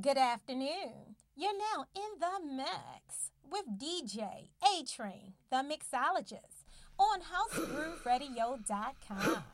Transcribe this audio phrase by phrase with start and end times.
[0.00, 1.16] Good afternoon.
[1.36, 6.64] You're now in the mix with DJ A Train, the mixologist,
[6.98, 9.44] on HouseGrooveRadio.com.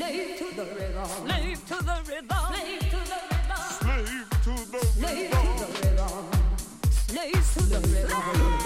[0.00, 1.04] Slave to the rhythm.
[1.26, 2.38] Slave to the rhythm.
[2.48, 3.60] Slave to the rhythm.
[3.80, 6.24] Slave to the Slave to the rhythm.
[6.90, 8.59] Slave to the rhythm.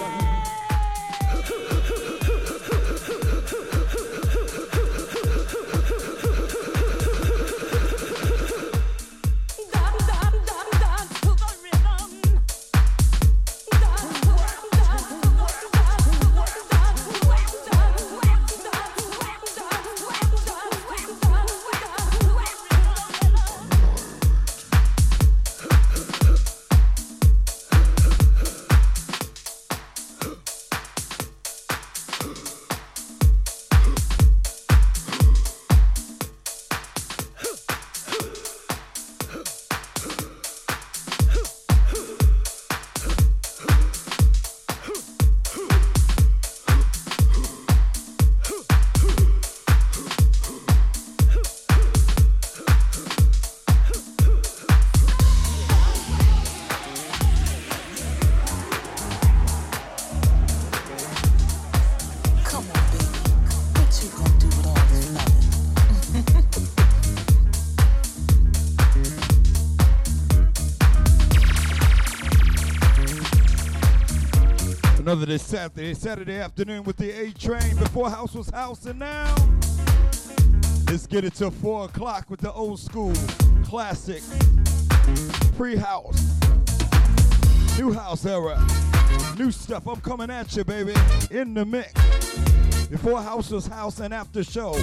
[75.23, 79.33] Day Saturday, Saturday afternoon with the A train before house was house, and now
[80.87, 83.13] let's get it till four o'clock with the old school
[83.63, 84.21] classic
[85.55, 86.39] pre-house,
[87.77, 88.61] new house era,
[89.37, 89.87] new stuff.
[89.87, 90.93] I'm coming at you, baby,
[91.31, 91.93] in the mix.
[92.87, 94.75] Before house was house and after show,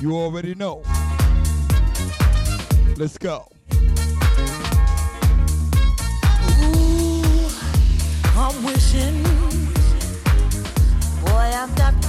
[0.00, 0.82] you already know.
[2.96, 3.53] Let's go.
[8.46, 9.22] I'm wishing,
[11.24, 12.03] boy, I've got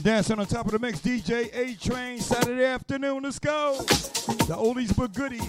[0.00, 3.22] Yeah, dancing on top of the mix, DJ A Train, Saturday afternoon.
[3.22, 3.76] Let's go.
[3.78, 5.44] The oldies but goodies.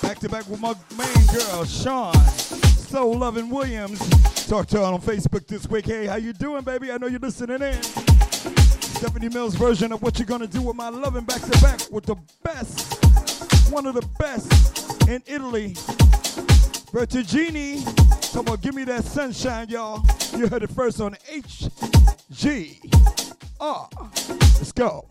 [0.00, 2.14] Back to back with my main girl, Sean.
[2.24, 3.98] Soul Loving Williams.
[4.48, 5.86] Talk to her on Facebook this week.
[5.86, 6.90] Hey, how you doing, baby?
[6.90, 7.82] I know you're listening in.
[7.82, 12.06] Stephanie Mills version of what you're gonna do with my loving back to back with
[12.06, 13.04] the best,
[13.70, 15.74] one of the best in Italy.
[16.92, 17.84] Bertagini.
[18.32, 20.04] Come on, give me that sunshine, y'all.
[20.36, 22.87] You heard it first on HG.
[23.68, 25.07] Let's go.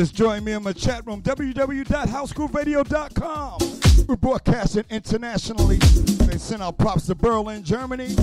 [0.00, 4.06] Just join me in my chat room, www.housegrooveradio.com.
[4.08, 5.76] We're broadcasting internationally.
[5.76, 8.14] They send out props to Berlin, Germany.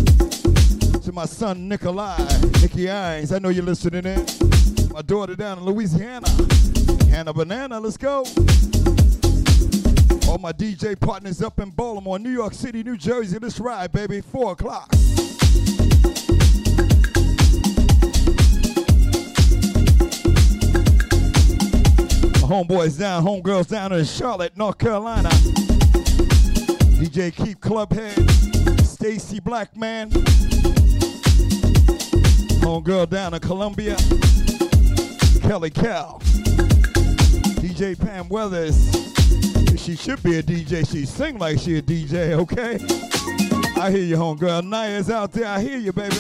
[1.04, 2.18] To my son Nikolai,
[2.64, 3.32] Nicky Ines.
[3.32, 4.26] I know you're listening in.
[4.92, 6.28] My daughter down in Louisiana,
[7.12, 7.80] Hannah Banana.
[7.80, 8.22] Let's go.
[10.28, 13.38] All my DJ partners up in Baltimore, New York City, New Jersey.
[13.40, 14.22] Let's ride, baby.
[14.22, 14.97] Four o'clock.
[22.48, 25.28] Homeboys down, homegirls down in Charlotte, North Carolina.
[26.98, 28.16] DJ Keep Clubhead,
[28.86, 30.10] Stacy Blackman.
[32.62, 33.98] Homegirl down in Columbia,
[35.42, 36.22] Kelly Cal.
[37.60, 38.94] DJ Pam Weathers.
[39.78, 40.90] She should be a DJ.
[40.90, 42.78] She sing like she a DJ, okay?
[43.80, 44.64] I hear you, homegirl.
[44.64, 45.48] Naya's out there.
[45.48, 46.16] I hear you, baby.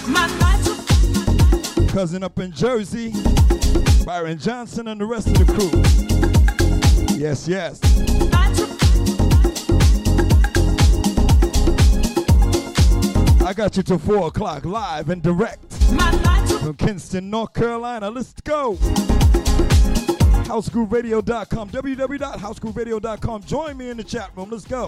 [1.88, 3.13] Cousin up in Jersey,
[4.05, 6.17] Byron Johnson and the rest of the crew.
[7.18, 7.80] Yes, yes.
[13.42, 18.12] I got you till 4 o'clock live and direct from Kinston, North Carolina.
[18.12, 18.76] Let's go.
[20.46, 23.44] HouseGrooveradio.com, www.housegrooveradio.com.
[23.44, 24.52] Join me in the chat room.
[24.52, 24.88] Let's go.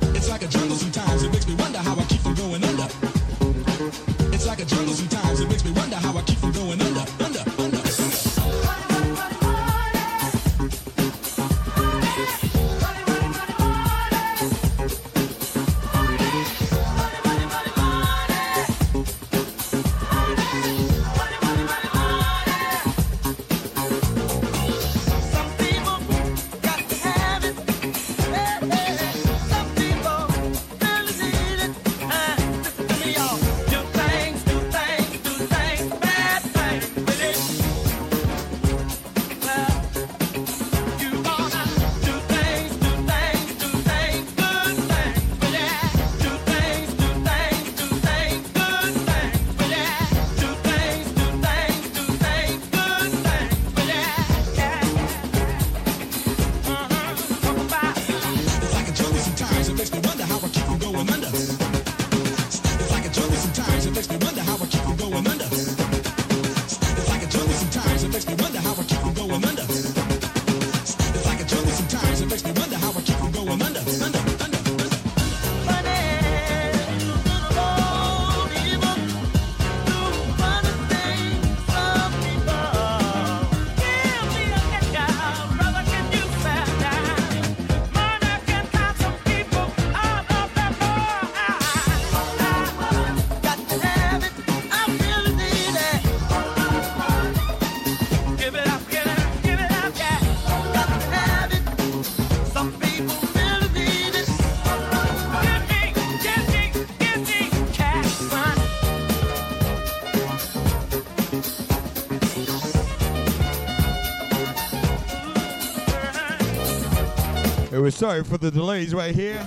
[117.79, 119.45] we're sorry for the delays right here.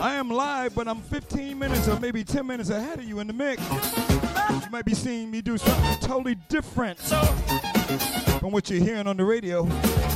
[0.00, 3.26] I am live, but I'm 15 minutes or maybe 10 minutes ahead of you in
[3.26, 3.60] the mix.
[4.50, 6.98] You might be seeing me do something totally different
[8.38, 9.66] from what you're hearing on the radio.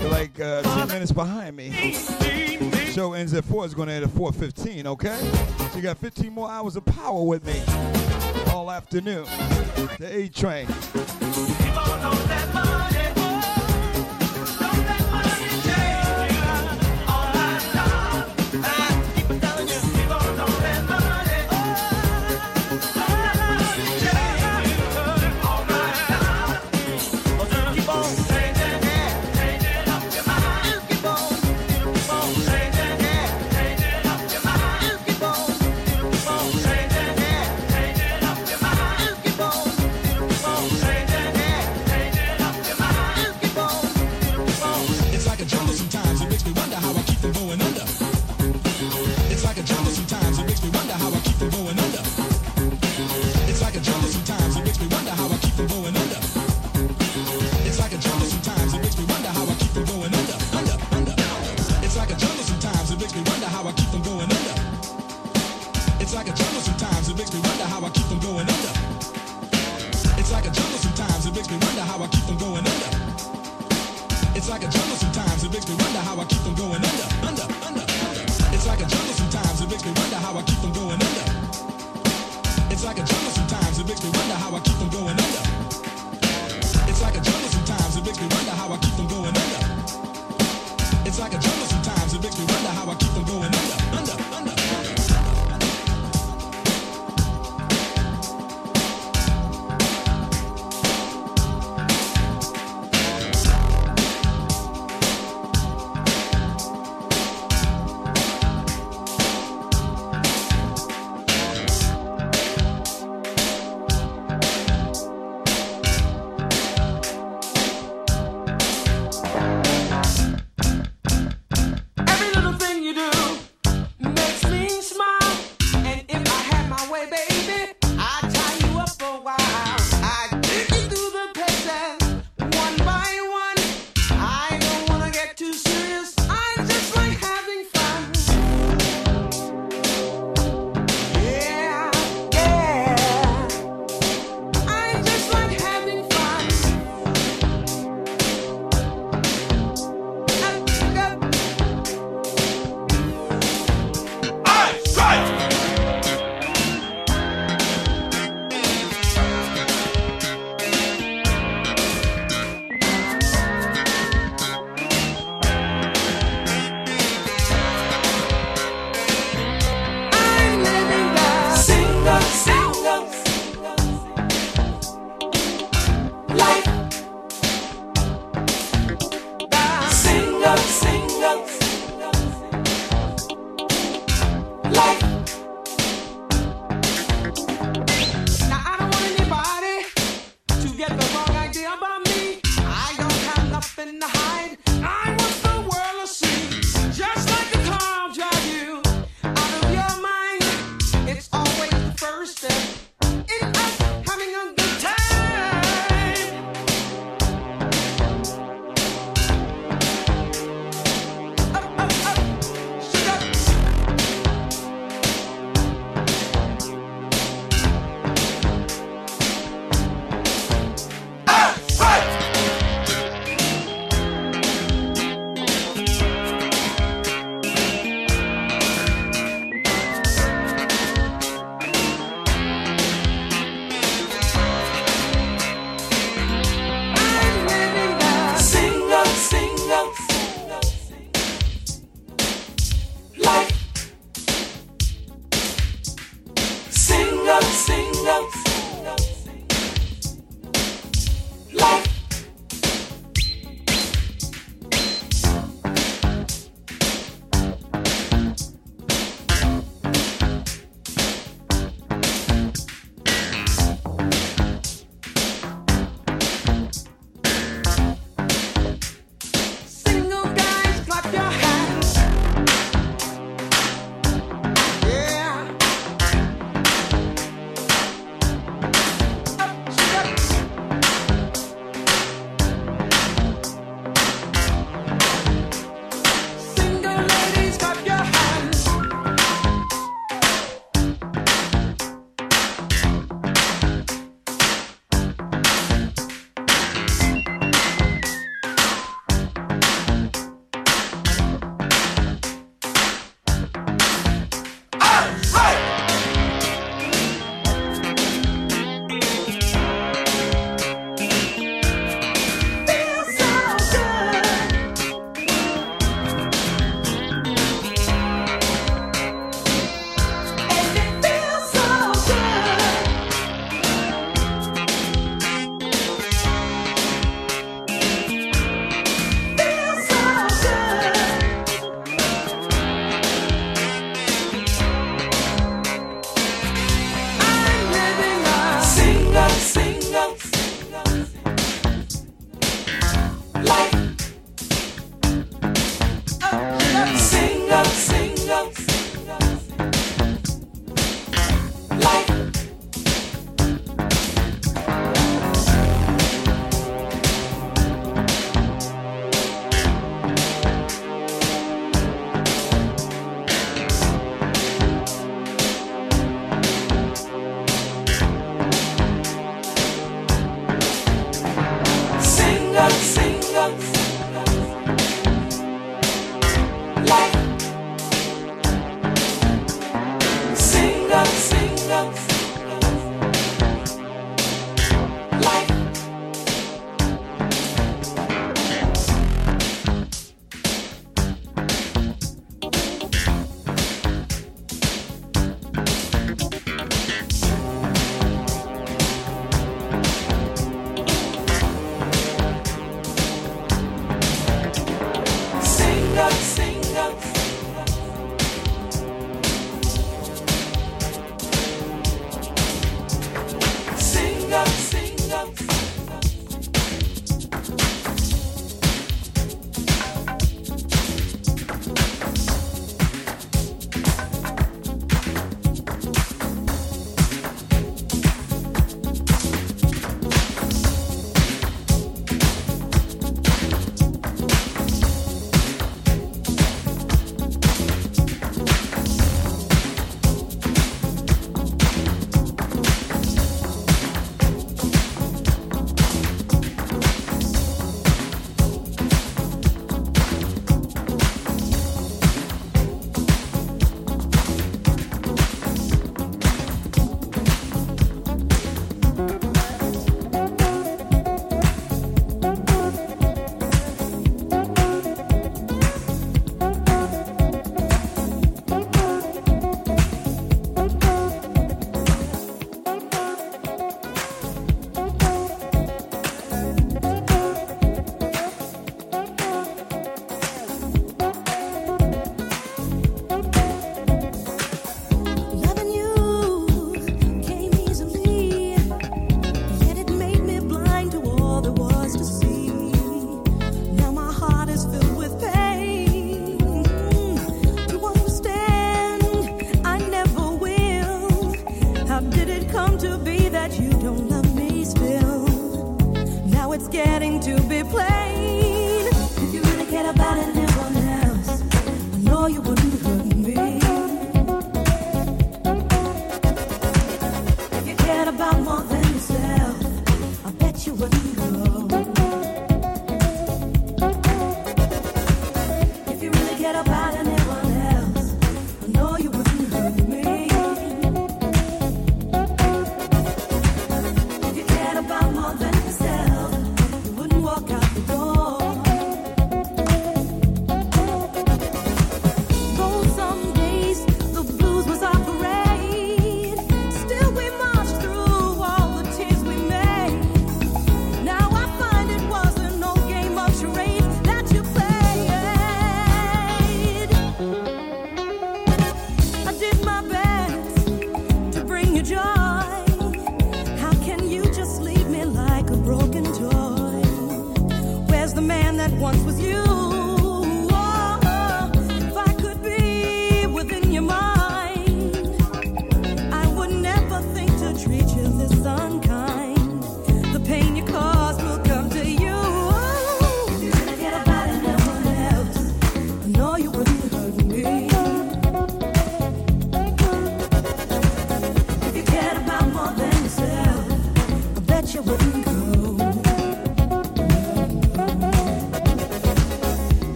[0.00, 1.94] You're like uh, 10 minutes behind me.
[2.92, 3.64] Show ends at 4.
[3.64, 5.18] It's going to end at 4.15, okay?
[5.70, 7.60] So you got 15 more hours of power with me
[8.52, 9.24] all afternoon.
[9.98, 10.68] The A train.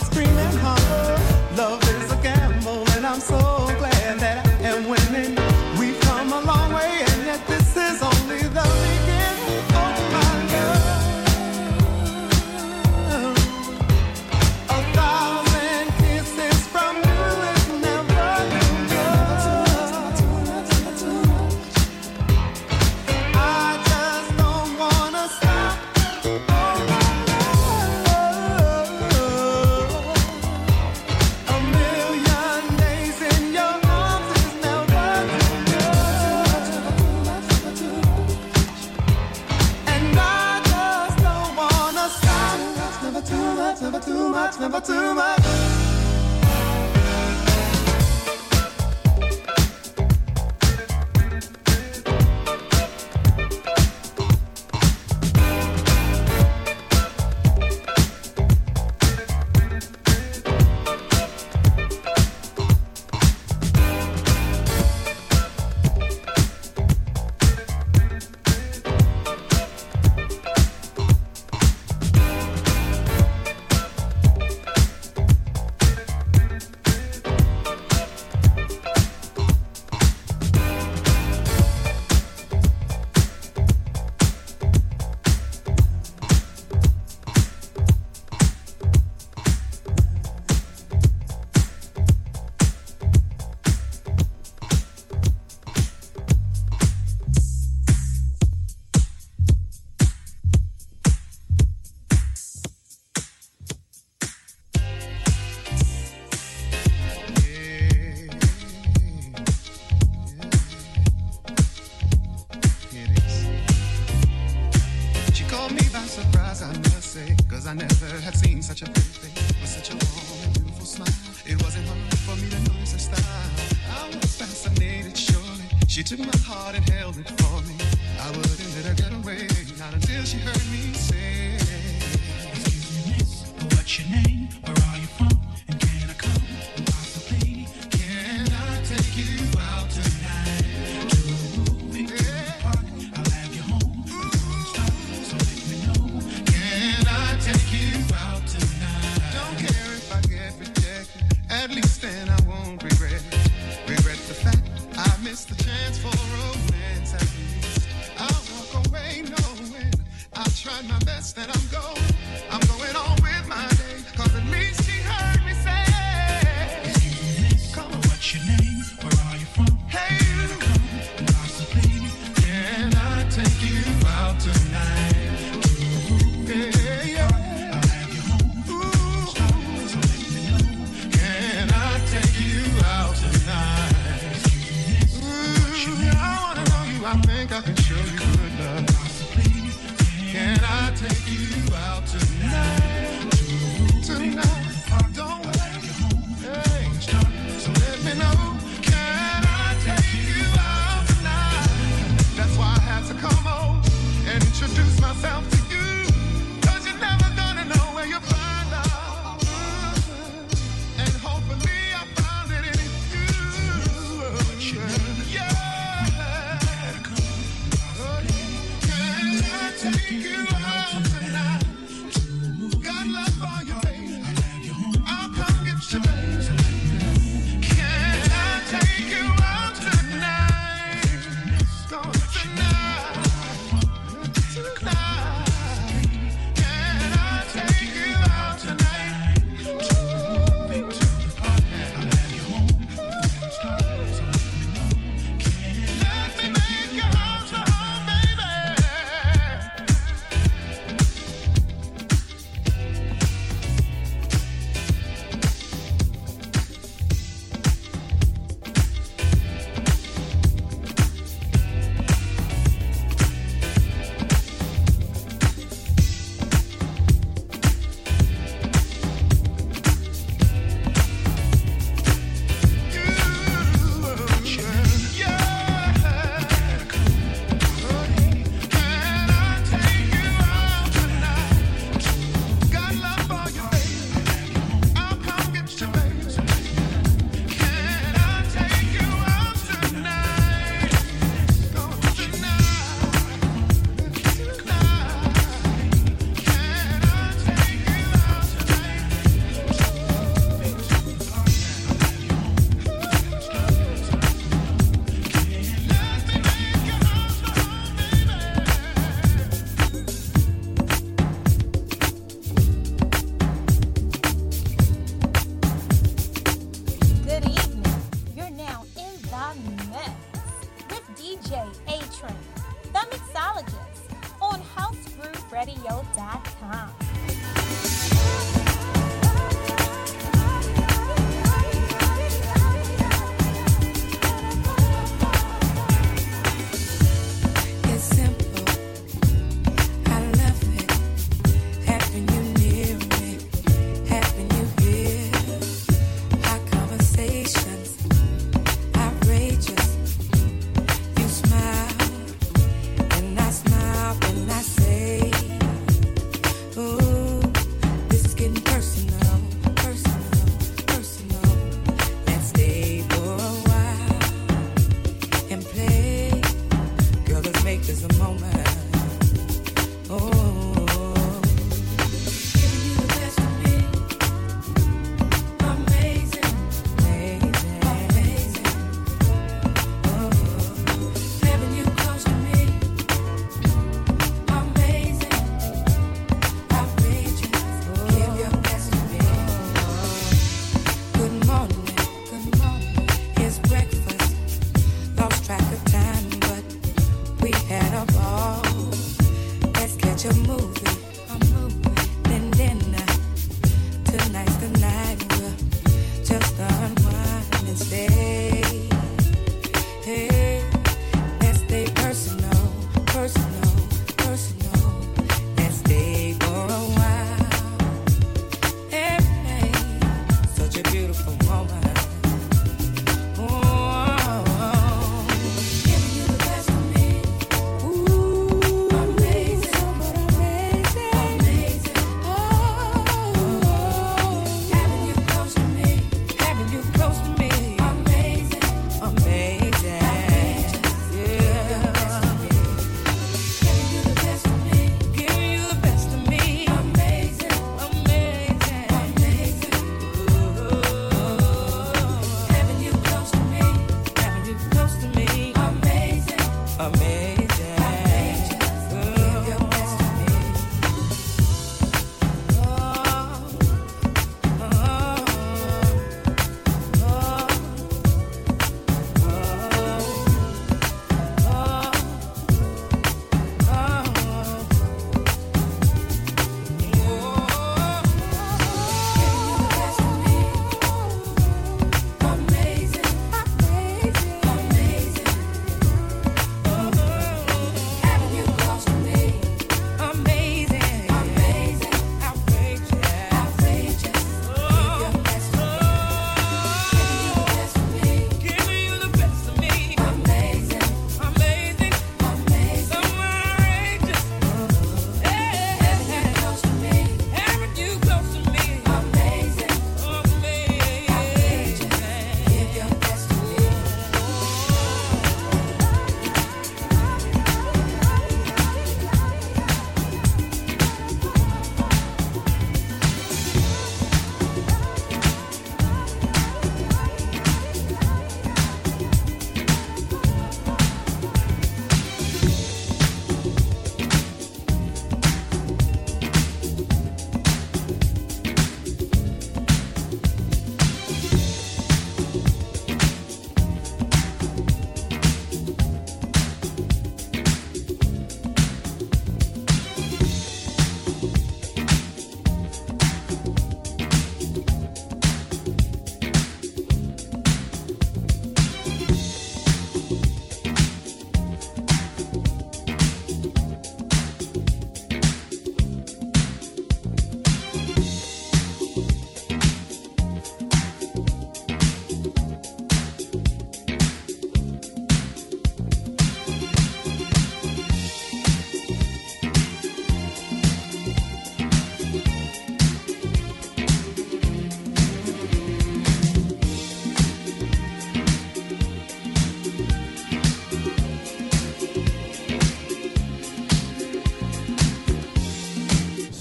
[0.00, 0.77] Make my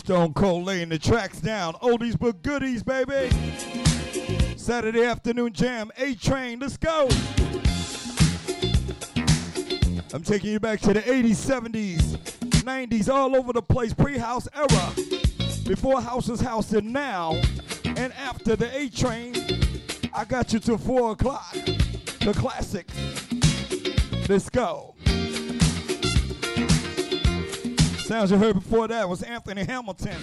[0.07, 1.73] Stone Cold laying the tracks down.
[1.81, 3.29] Oldies but goodies, baby.
[4.55, 5.91] Saturday afternoon jam.
[5.97, 6.59] A train.
[6.59, 7.09] Let's go.
[10.13, 11.99] I'm taking you back to the 80s, 70s,
[12.63, 13.93] 90s, all over the place.
[13.93, 14.93] Pre-house era.
[15.67, 17.33] Before house was house and now.
[17.83, 19.35] And after the A train,
[20.13, 21.51] I got you till 4 o'clock.
[21.51, 22.93] The classics.
[24.29, 24.95] Let's go.
[28.07, 30.15] Sounds you heard before that was Anthony Hamilton.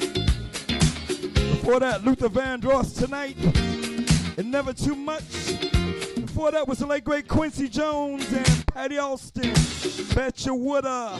[1.34, 3.36] Before that, Luther Vandross tonight.
[4.38, 5.22] And never too much.
[6.14, 9.52] Before that was the late great Quincy Jones and Patti Austin.
[10.14, 11.18] Bet you woulda.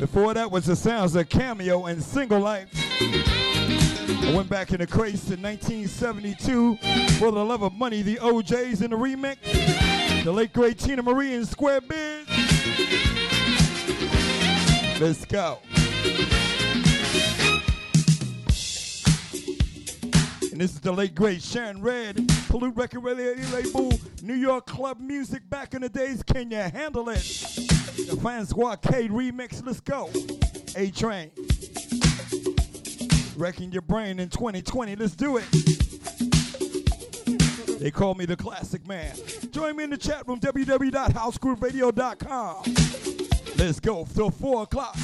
[0.00, 2.70] Before that was the sounds of Cameo and Single Life.
[3.00, 6.76] I went back in the crates in 1972
[7.20, 9.36] for the love of money, the O'Jays in the remix.
[10.26, 12.15] The late great Teena Marie and Square Biz.
[14.98, 15.58] Let's go.
[20.50, 25.48] And this is the late great Sharon Redd, Prelude Record label, New York Club Music
[25.50, 26.22] back in the days.
[26.22, 27.18] Can you handle it?
[27.18, 29.62] The François K remix.
[29.66, 30.08] Let's go.
[30.76, 31.30] A Train.
[33.36, 34.96] Wrecking your brain in 2020.
[34.96, 35.75] Let's do it.
[37.78, 39.14] They call me the classic man.
[39.50, 42.62] Join me in the chat room, www.housegrooveradio.com.
[43.58, 44.96] Let's go till 4 o'clock.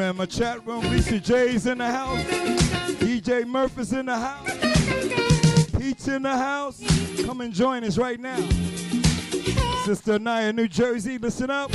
[0.00, 0.80] In my chat room.
[0.90, 2.24] Lisa J's in the house.
[2.98, 5.70] DJ Murphy's in the house.
[5.78, 6.82] Pete's in the house.
[7.24, 8.40] Come and join us right now.
[9.84, 11.70] Sister Naya, New Jersey, listen up.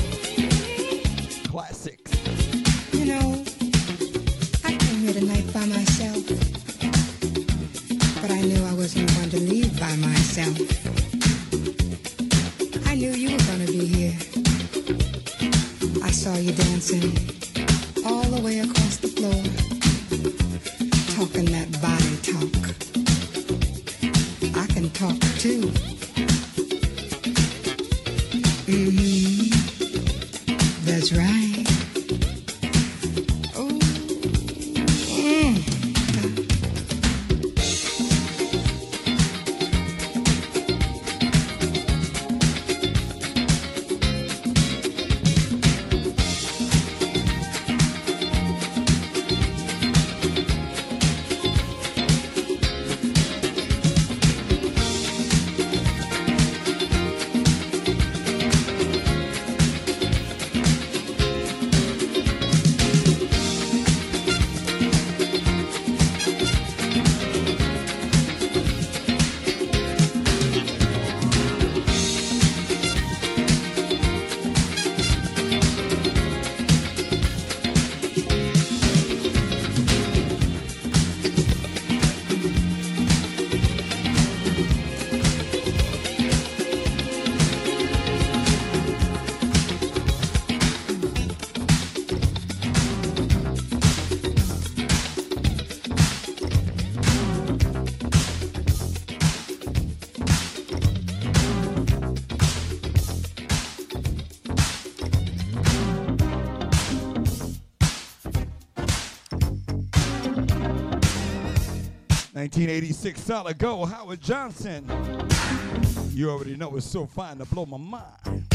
[112.58, 114.84] 1986 solid go, Howard Johnson.
[116.10, 118.48] You already know it's so fine to blow my mind.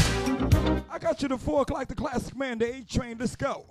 [0.91, 3.65] I got you to 4 o'clock, the classic man, the A Train, let's go.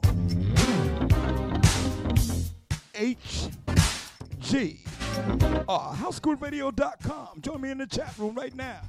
[2.94, 3.48] H
[4.40, 4.80] G
[5.18, 7.42] uh, R, housegrooveradio.com.
[7.42, 8.80] Join me in the chat room right now.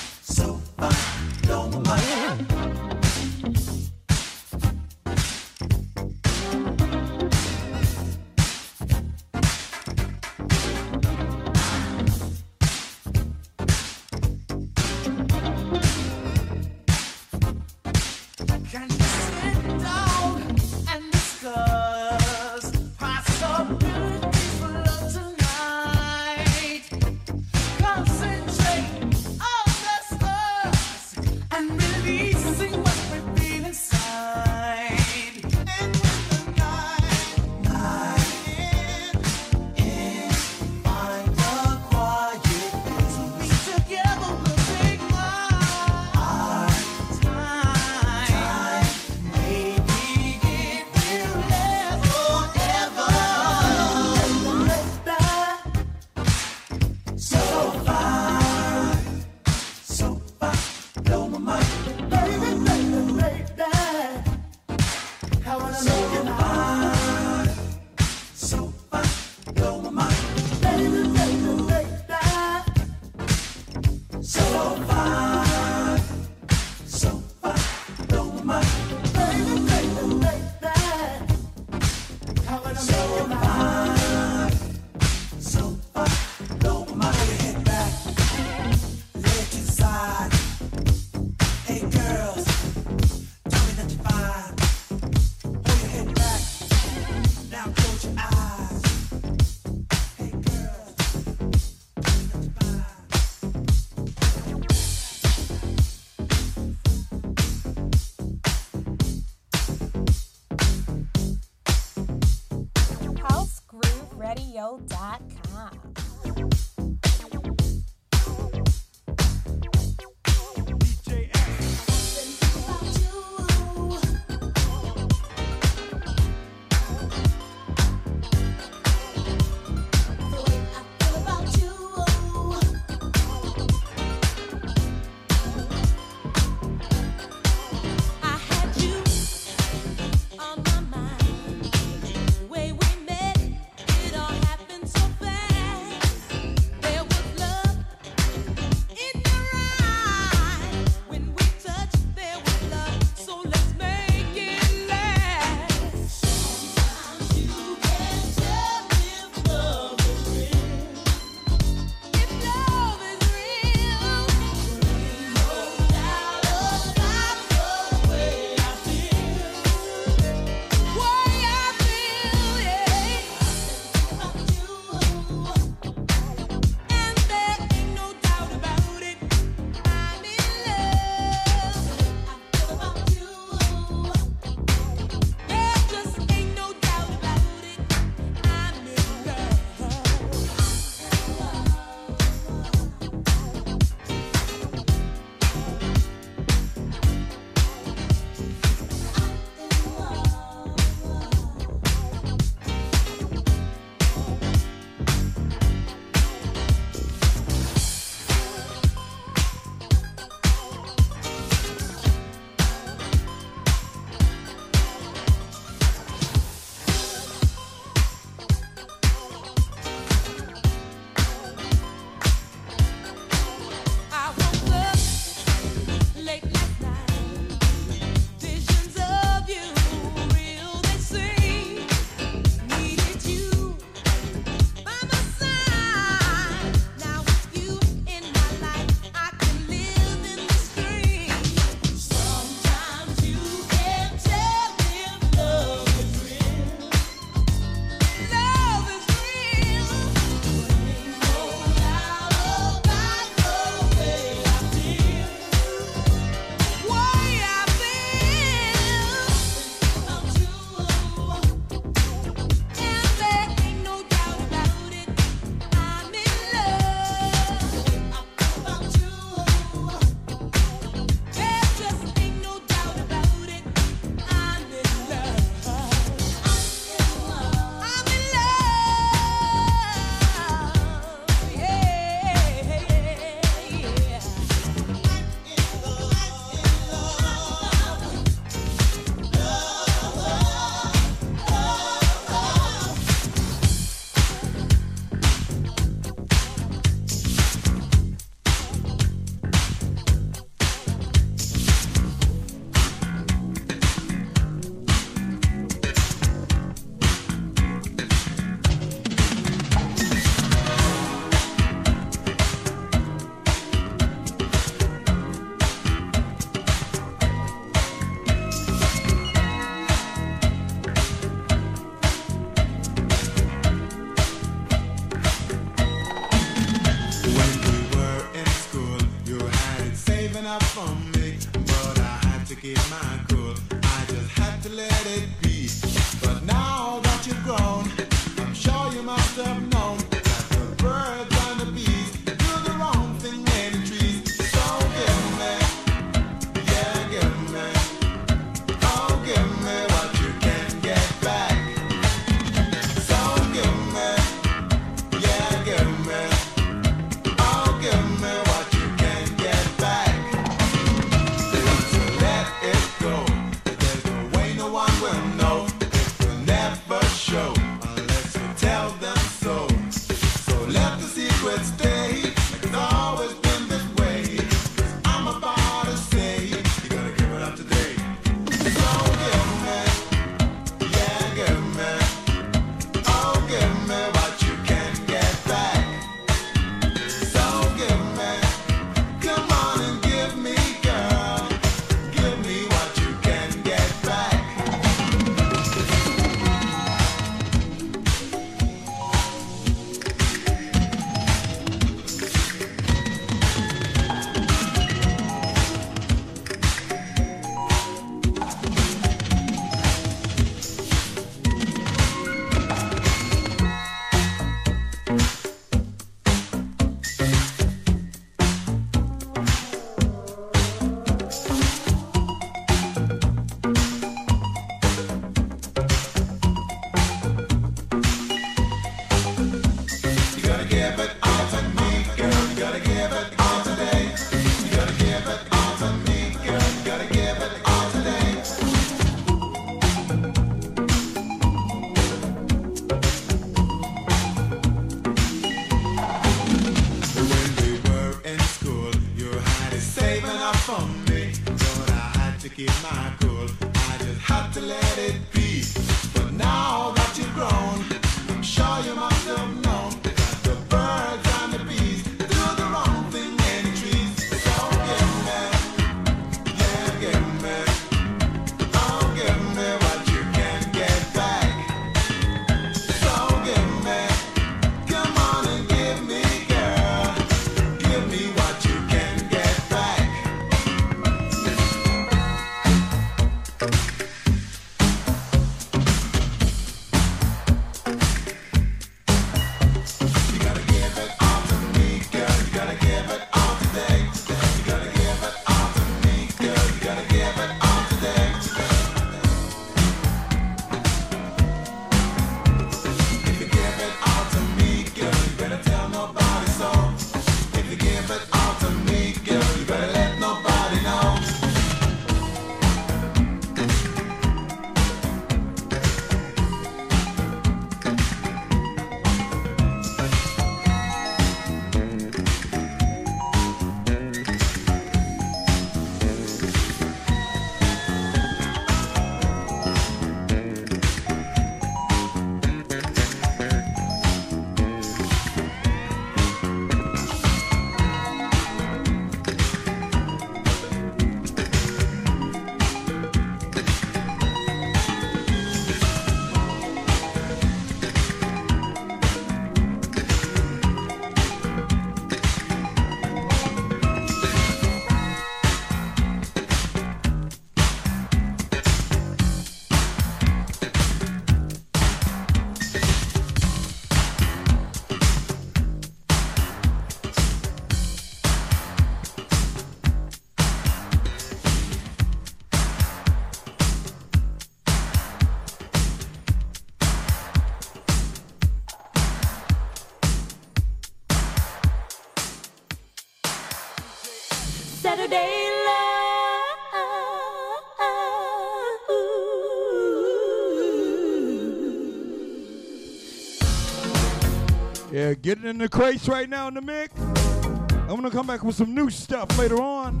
[595.26, 596.94] Get it in the crates right now in the mix.
[597.00, 600.00] I'm gonna come back with some new stuff later on.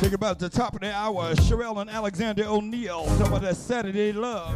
[0.00, 3.06] Think about the top of the hour, Cherrelle and Alexander O'Neal.
[3.16, 4.54] Talk about that Saturday love.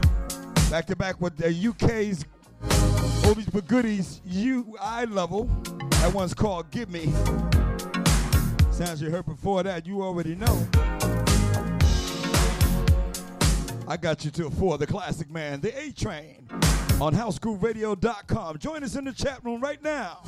[0.70, 2.27] Back to back with the UK's
[3.24, 5.44] Obies but Goodies UI level.
[6.02, 7.10] That one's called Give Me.
[8.73, 10.68] Sounds you heard before that, you already know.
[13.89, 14.77] I got you to a four.
[14.77, 16.45] the classic man, the A Train
[17.01, 18.59] on housegrooveradio.com.
[18.59, 20.23] Join us in the chat room right now.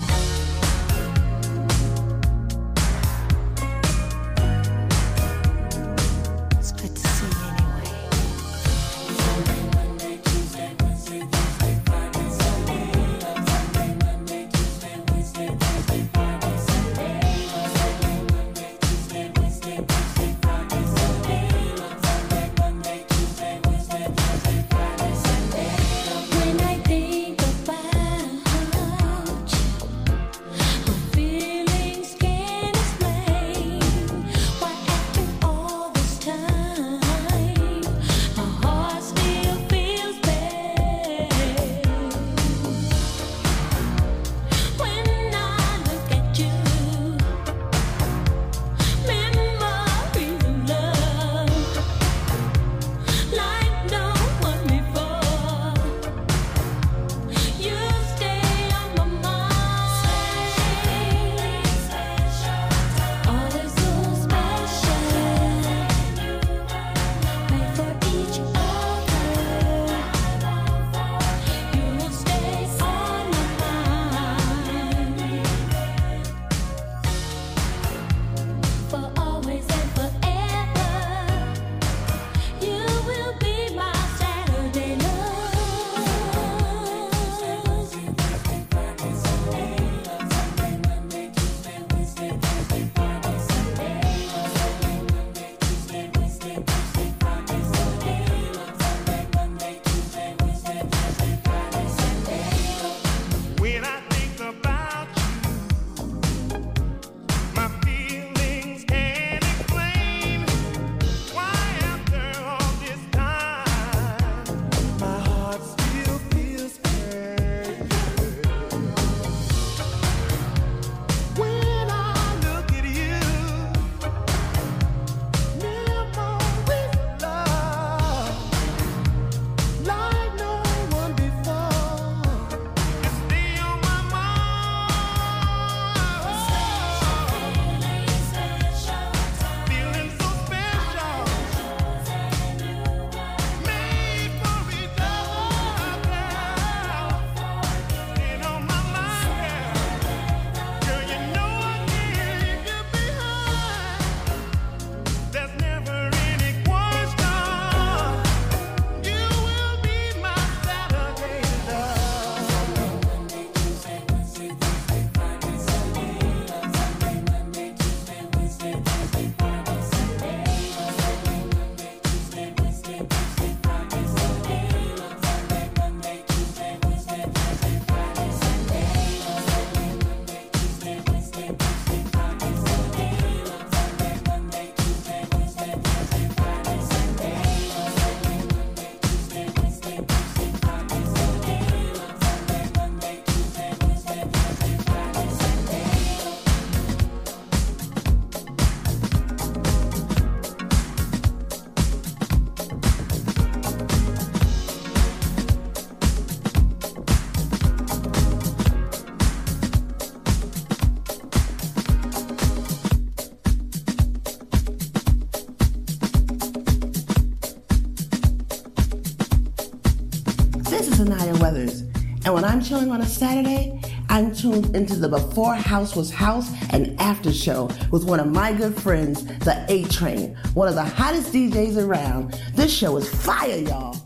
[222.38, 226.94] When I'm chilling on a Saturday, I'm tuned into the Before House Was House and
[227.00, 231.32] After Show with one of my good friends, the A Train, one of the hottest
[231.32, 232.40] DJs around.
[232.54, 233.96] This show is fire, y'all.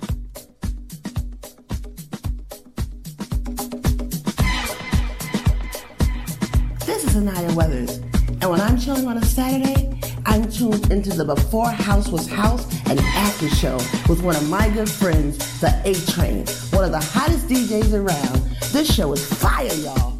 [6.86, 11.26] This is Anaya Weathers, and when I'm chilling on a Saturday, I'm tuned into the
[11.26, 13.76] Before House Was House and After Show
[14.08, 16.46] with one of my good friends, the A Train,
[16.82, 18.42] one of the hottest DJs around.
[18.72, 20.11] This show is fire, y'all.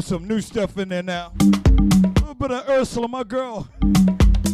[0.00, 1.32] Some new stuff in there now.
[1.40, 1.44] A
[2.20, 3.68] little bit of Ursula, my girl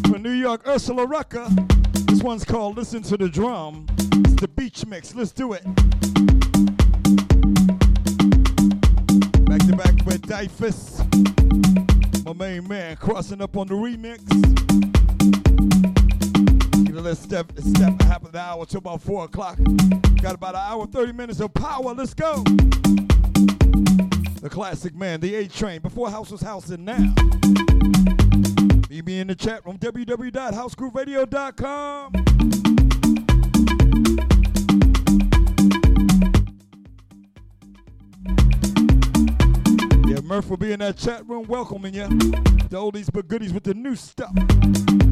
[0.06, 1.46] from New York, Ursula Rucker.
[2.06, 3.86] This one's called Listen to the Drum.
[3.98, 5.14] It's the beach mix.
[5.14, 5.64] Let's do it.
[9.46, 10.98] Back to back with Dyfus.
[12.24, 14.18] My main man crossing up on the remix.
[16.84, 19.58] Give a little step, step half the hour to about four o'clock.
[20.20, 21.94] Got about an hour, 30 minutes of power.
[21.94, 22.44] Let's go.
[24.40, 26.96] The classic man, the A train, before House was house and now.
[28.88, 32.12] Meet me in the chat room, www.housegrooveradio.com.
[40.08, 42.08] Yeah, Murph will be in that chat room welcoming you.
[42.08, 44.32] The oldies but goodies with the new stuff.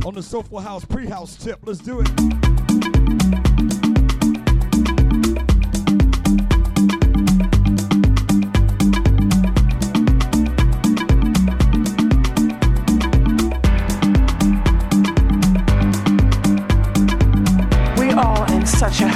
[0.06, 1.58] On the Soulful House pre-house tip.
[1.64, 2.08] Let's do it.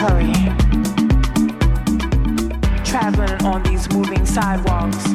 [0.03, 0.33] Hurry.
[2.83, 5.07] Traveling on these moving sidewalks.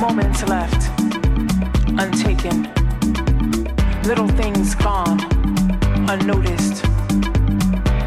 [0.00, 0.88] Moments left,
[1.98, 2.70] untaken.
[4.04, 5.18] Little things gone,
[6.08, 6.84] unnoticed.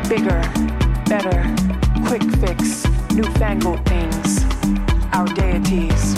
[0.08, 0.42] Bigger,
[1.10, 1.44] better,
[2.08, 4.46] quick fix, newfangled things.
[5.12, 6.16] Our deities.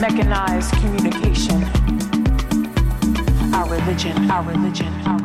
[0.00, 1.82] Mechanized communication
[3.54, 5.21] our religion, our religion, our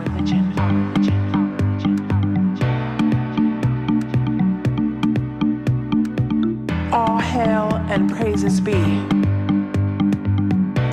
[7.97, 8.73] and praises be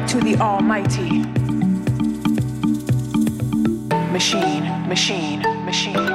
[0.09, 1.23] to the Almighty.
[4.11, 6.14] Machine, machine, machine, machine,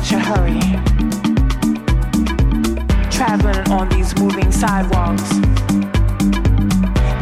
[0.00, 0.58] such a hurry.
[3.12, 5.32] Traveling on these moving sidewalks.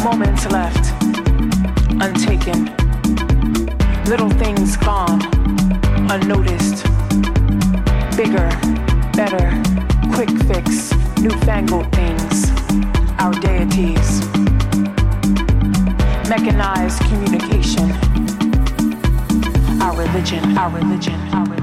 [0.03, 0.91] Moments left,
[2.01, 2.75] untaken.
[4.07, 5.21] Little things gone,
[6.11, 6.85] unnoticed.
[8.17, 8.49] Bigger,
[9.13, 9.53] better,
[10.15, 12.51] quick fix, newfangled things.
[13.19, 14.27] Our deities.
[16.27, 17.91] Mechanized communication
[19.83, 21.62] our religion, our religion, our religion,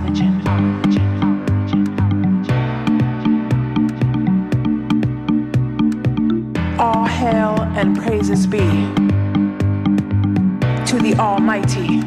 [7.80, 8.60] and praises be
[10.86, 12.02] to the Almighty.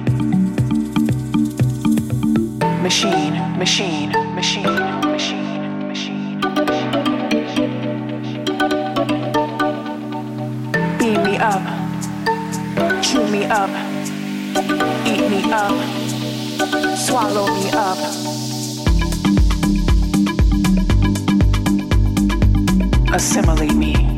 [2.82, 4.66] Machine, machine, machine,
[5.00, 6.40] machine, machine.
[10.98, 11.62] Beam me up,
[13.02, 13.70] chew me up,
[15.06, 15.72] eat me up,
[16.98, 17.98] swallow me up.
[23.14, 24.11] assimilate me.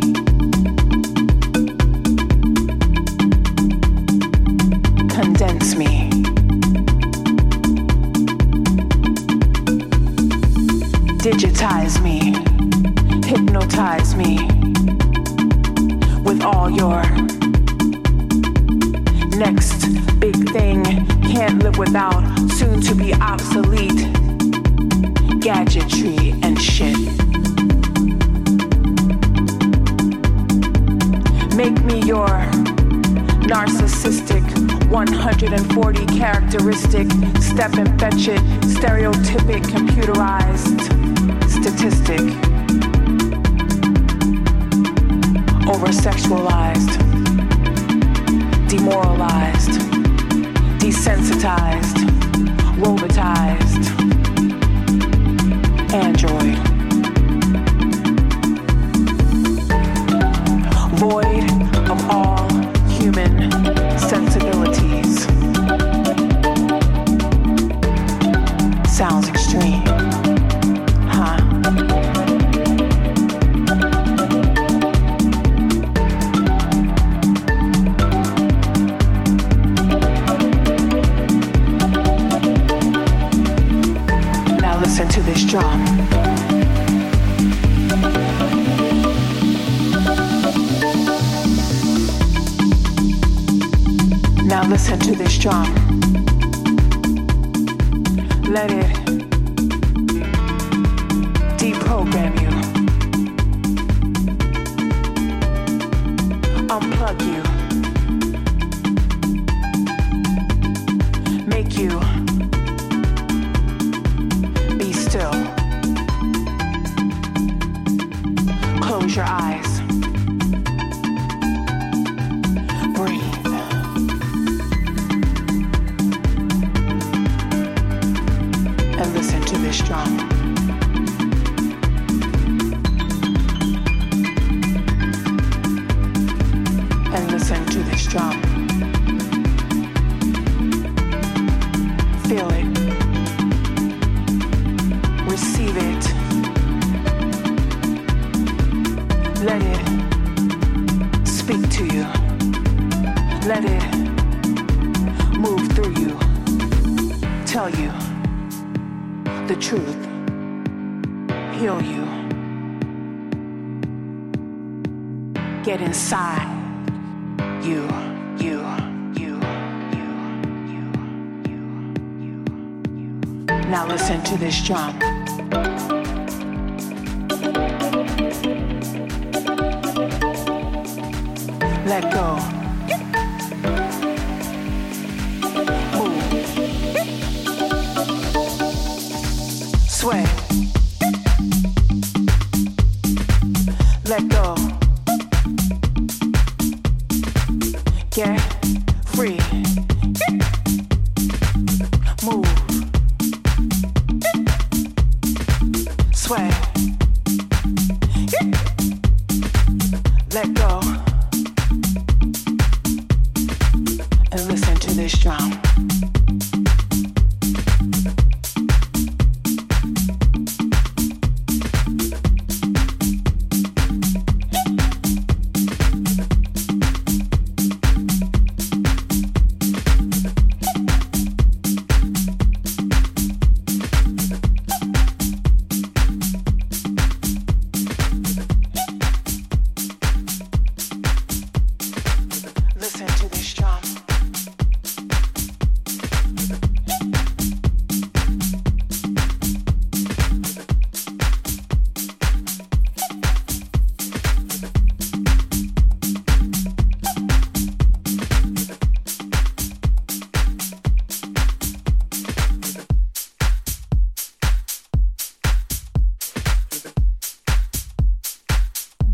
[174.64, 174.93] John.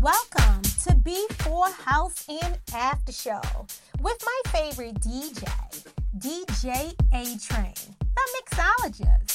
[0.01, 3.39] Welcome to B4 House and After Show
[3.99, 5.45] with my favorite DJ,
[6.17, 9.30] DJ A Train, the mixologist.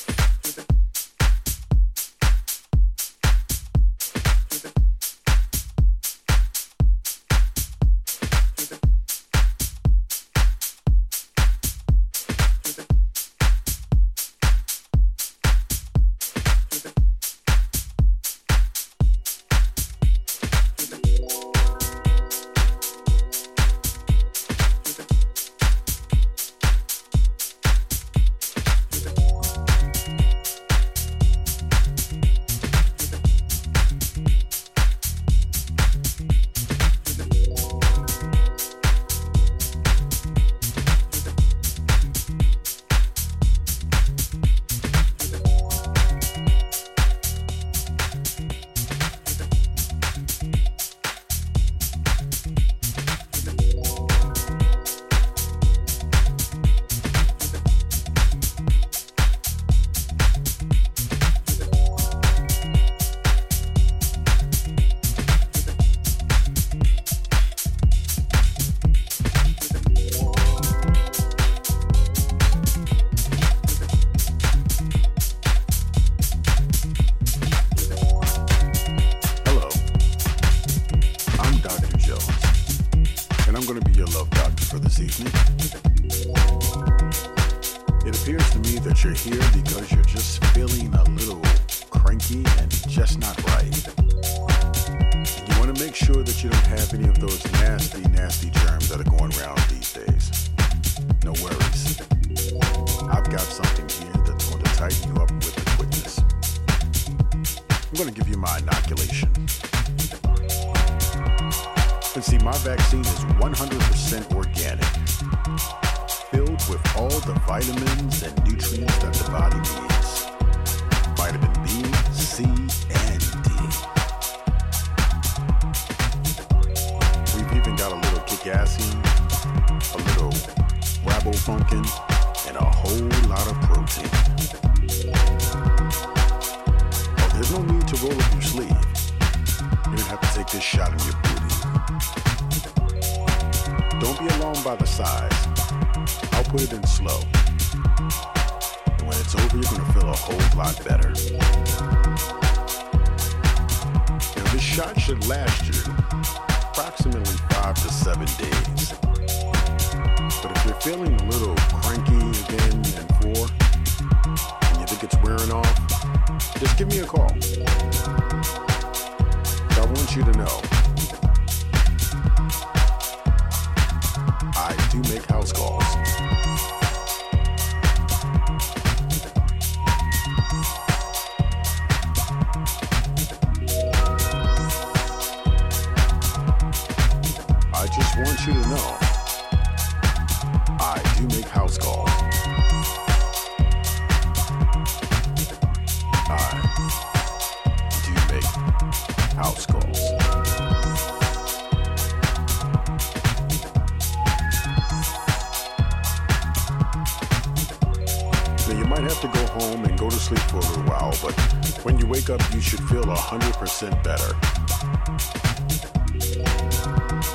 [213.82, 214.34] better.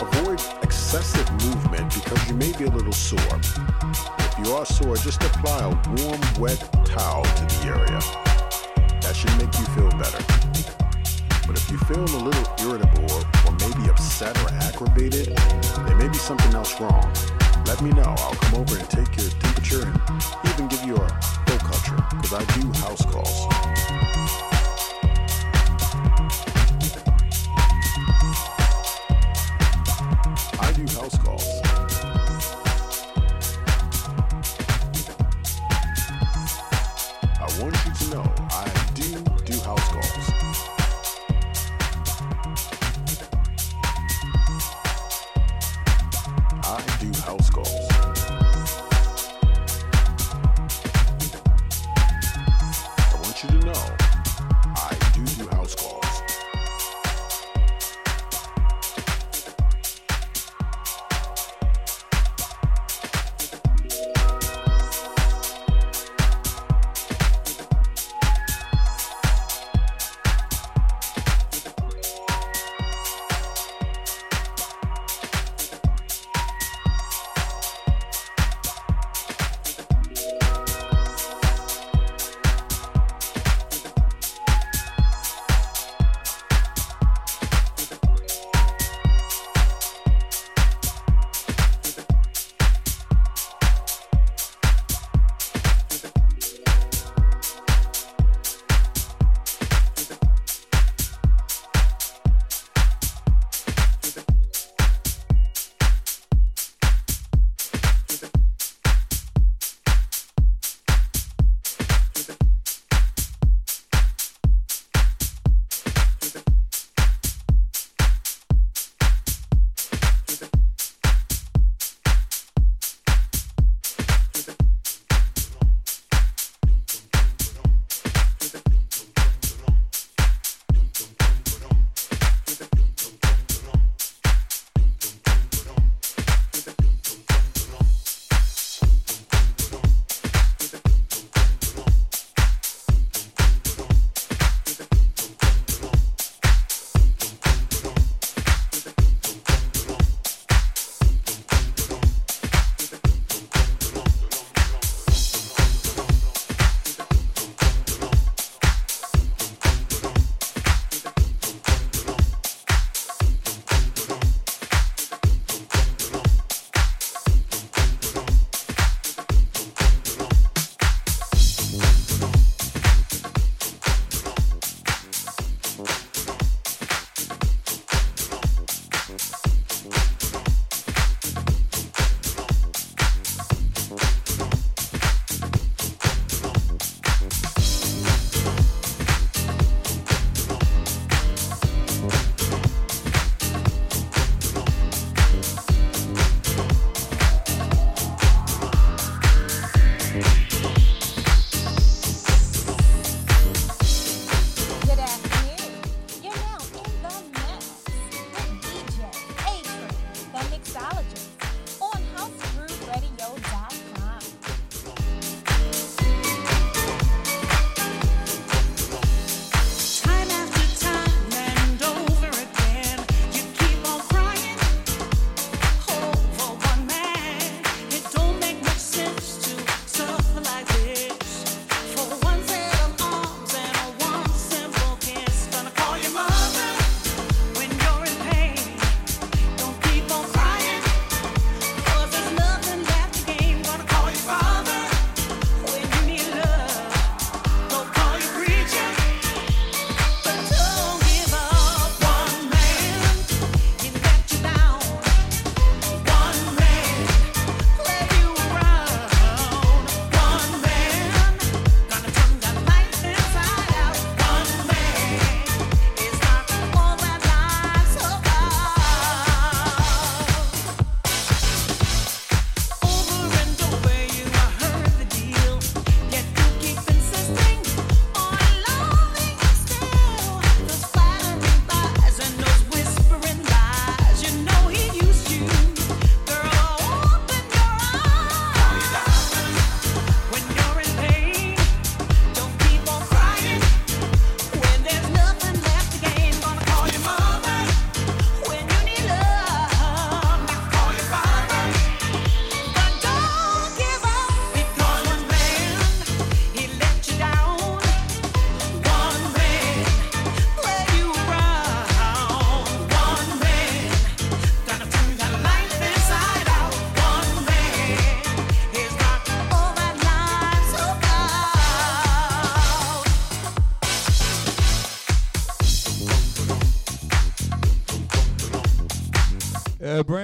[0.02, 3.20] Avoid excessive movement because you may be a little sore.
[4.18, 8.00] If you are sore, just apply a warm, wet towel to the area.
[9.02, 10.18] That should make you feel better.
[11.46, 13.12] But if you feel a little irritable
[13.46, 15.38] or maybe upset or aggravated,
[15.86, 17.14] there may be something else wrong.
[17.68, 18.16] Let me know.
[18.18, 20.02] I'll come over and take your temperature and
[20.50, 21.08] even give you a
[21.46, 24.61] full culture because I do house calls.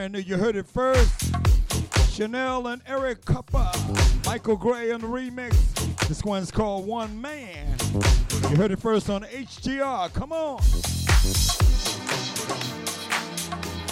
[0.08, 1.34] Brand new, you heard it first.
[2.16, 5.54] Chanelle and Eric Kupper, Michael Gray on the remix.
[6.08, 7.76] This one's called One Man.
[8.50, 10.14] You heard it first on HGR.
[10.14, 10.62] Come on.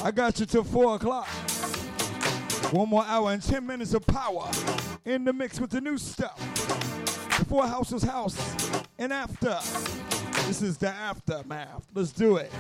[0.06, 1.28] I got you till 4 o'clock.
[2.72, 4.50] One more hour and 10 minutes of power
[5.04, 6.40] in the mix with the new stuff.
[7.40, 8.38] Before House was House
[8.98, 9.60] and after.
[10.48, 11.86] This is the aftermath.
[11.94, 12.54] Let's do it.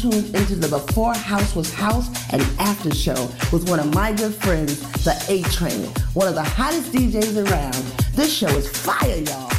[0.00, 4.34] Tuned into the Before House Was House and After Show with one of my good
[4.34, 7.74] friends, the A Train, one of the hottest DJs around.
[8.14, 9.49] This show is fire, y'all.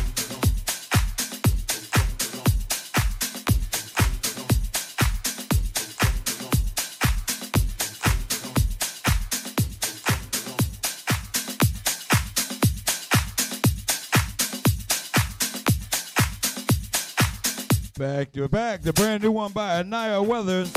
[18.21, 20.71] Back to back, the brand new one by Anaya Weathers.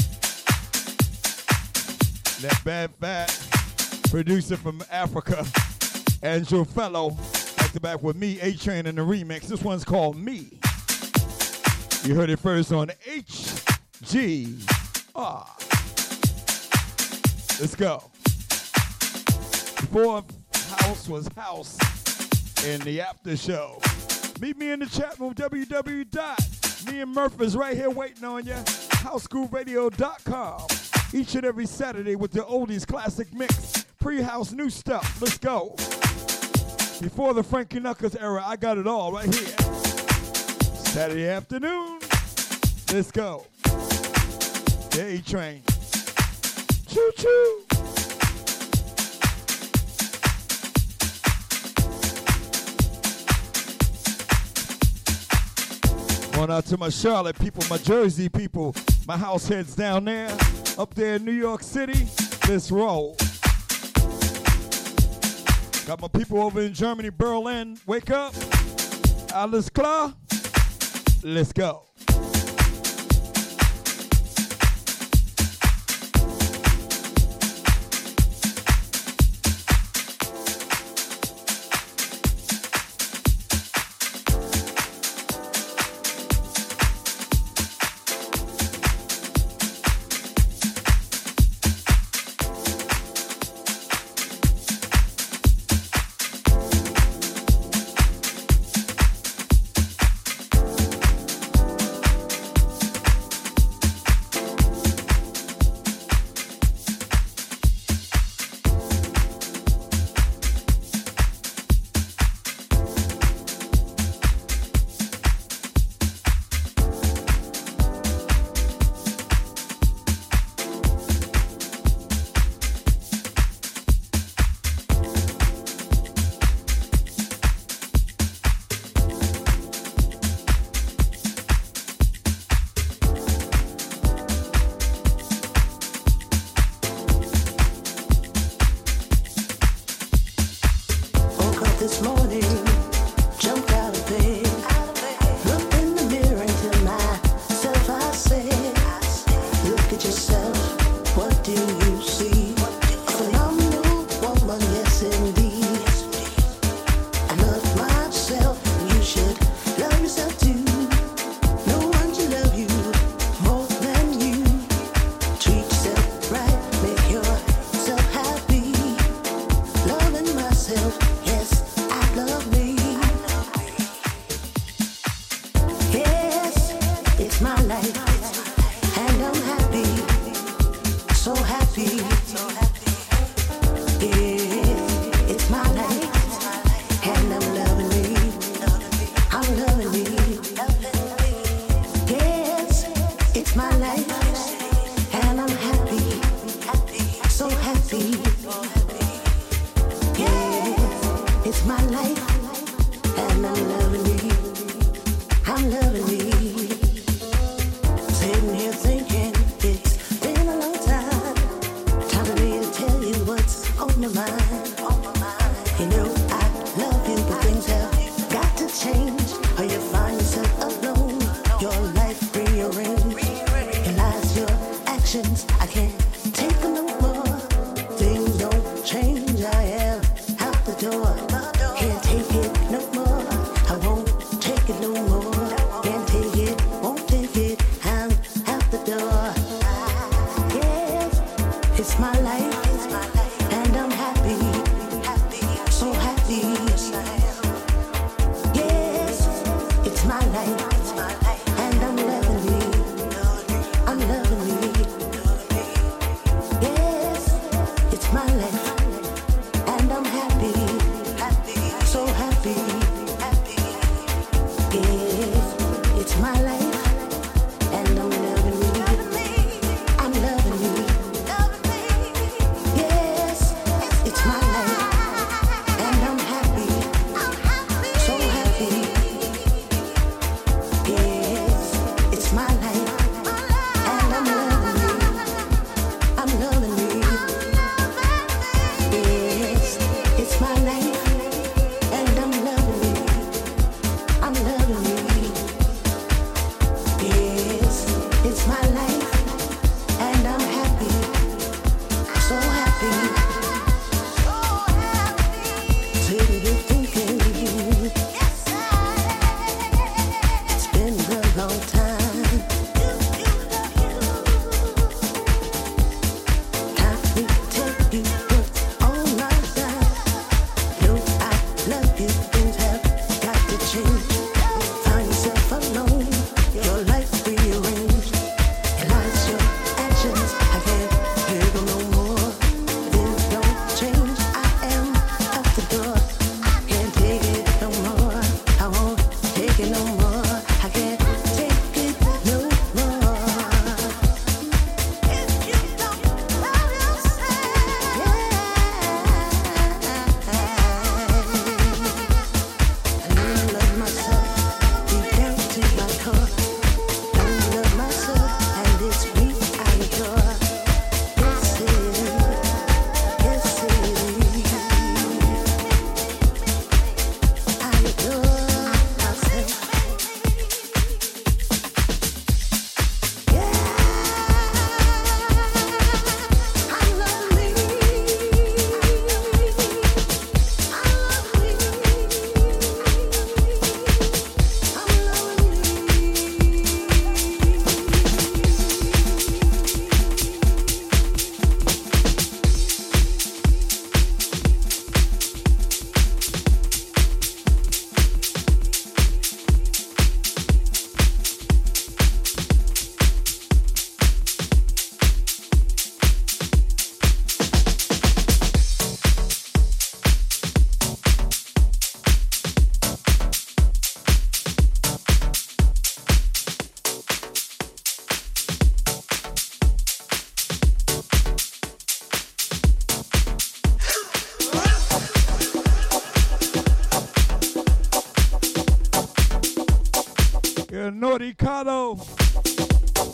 [2.41, 5.45] That bad fat producer from Africa,
[6.23, 7.11] Andrew Fellow.
[7.59, 9.43] Back to back with me, A Train in the remix.
[9.43, 10.59] This one's called Me.
[12.05, 14.67] You heard it first on HG.
[15.15, 15.55] Ah.
[17.61, 18.05] Let's go.
[19.83, 20.25] Before
[20.79, 21.77] House was House
[22.65, 23.83] in the after show.
[24.41, 26.54] Meet me in the chat room, www.
[26.87, 28.53] Me and Murph is right here waiting on you.
[28.53, 30.67] HouseGrooveRadio.com.
[31.13, 33.85] Each and every Saturday with the oldies classic mix.
[34.01, 35.21] Pre-house new stuff.
[35.21, 35.75] Let's go.
[37.01, 39.57] Before the Frankie Knuckles era, I got it all right here.
[40.95, 42.01] Saturday afternoon.
[42.93, 43.47] Let's go.
[44.99, 45.63] A train.
[56.35, 58.75] Going out to my Charlotte people, my Jersey people,
[59.07, 60.37] my house heads down there,
[60.77, 62.09] up there in New York City.
[62.49, 63.17] Let's roll.
[65.87, 67.79] Got my people over in Germany, Berlin.
[67.87, 68.35] Wake up.
[69.33, 70.13] Alles klar.
[71.23, 71.85] Let's go.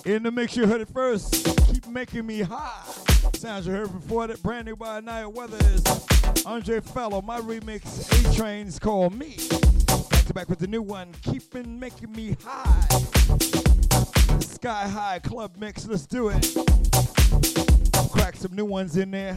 [0.05, 1.45] In the mix, you heard it first.
[1.73, 2.83] Keep making me high.
[3.35, 5.83] Sounds you heard before that, brand new by Naya Weathers.
[6.45, 9.37] Andre Fellow, my remix A Train's is called Me.
[10.11, 12.87] Back to back with the new one, Keeping Making Me High.
[14.41, 16.55] Sky High Club Mix, let's do it.
[18.13, 19.37] Crack some new ones in there.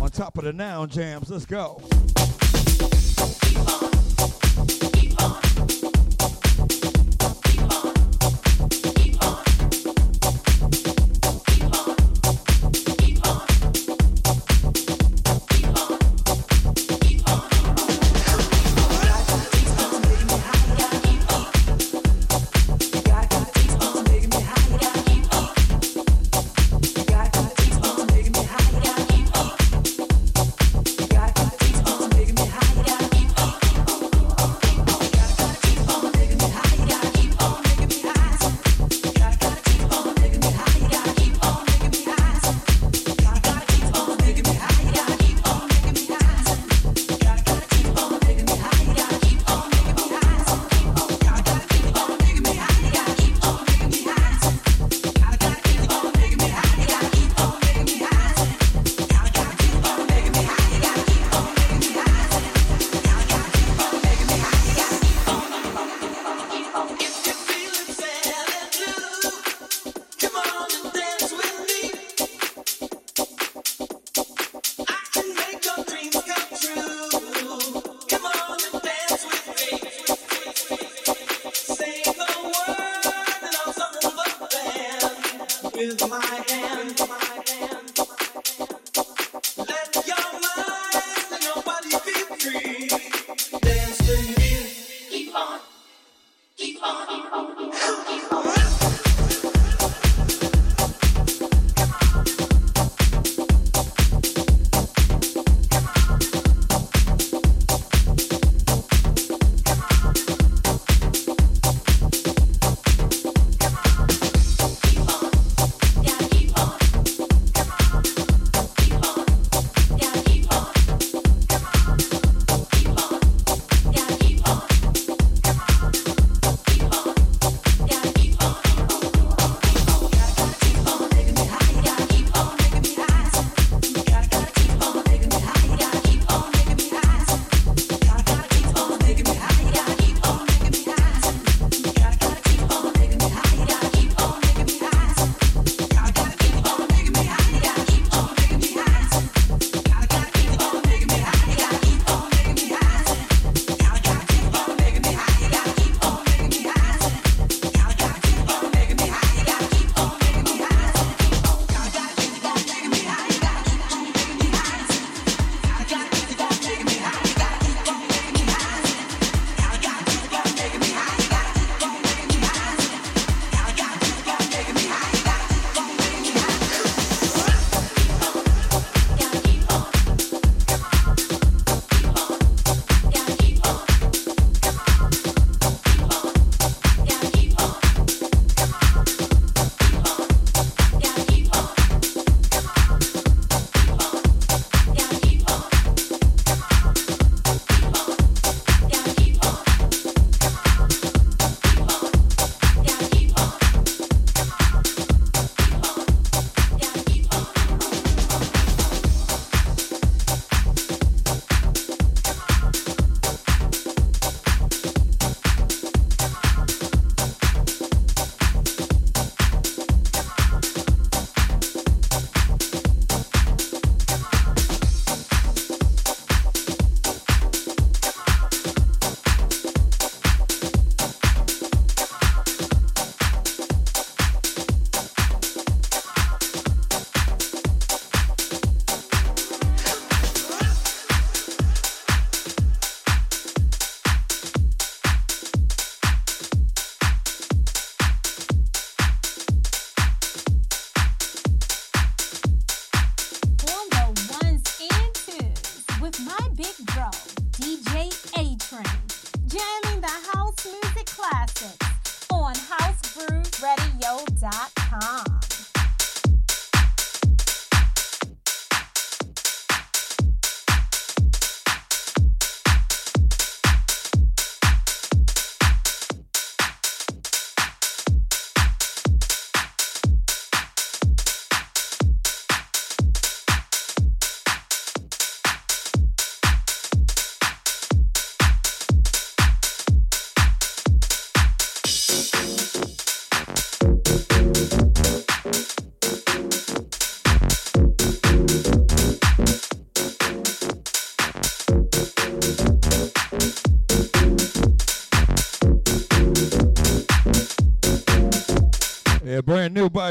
[0.00, 1.80] On top of the noun jams, let's go.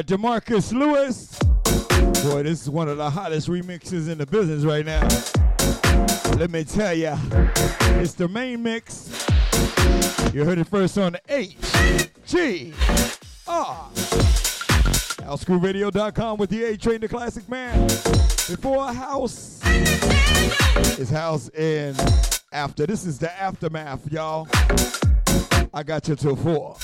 [0.10, 1.38] Demarcus Lewis.
[2.24, 5.08] Boy, this is one of the hottest remixes in the business right now.
[6.36, 7.16] Let me tell ya,
[8.02, 9.28] it's the main mix.
[10.34, 11.58] You heard it first on the H
[12.26, 12.74] G
[13.48, 13.88] R.
[15.28, 17.86] HouseGrooveRadio.com with the A Train, the classic man.
[17.86, 19.62] Before house
[20.98, 21.96] is house in
[22.52, 22.88] after.
[22.88, 24.48] This is the aftermath, y'all.
[25.72, 26.78] I got you till four.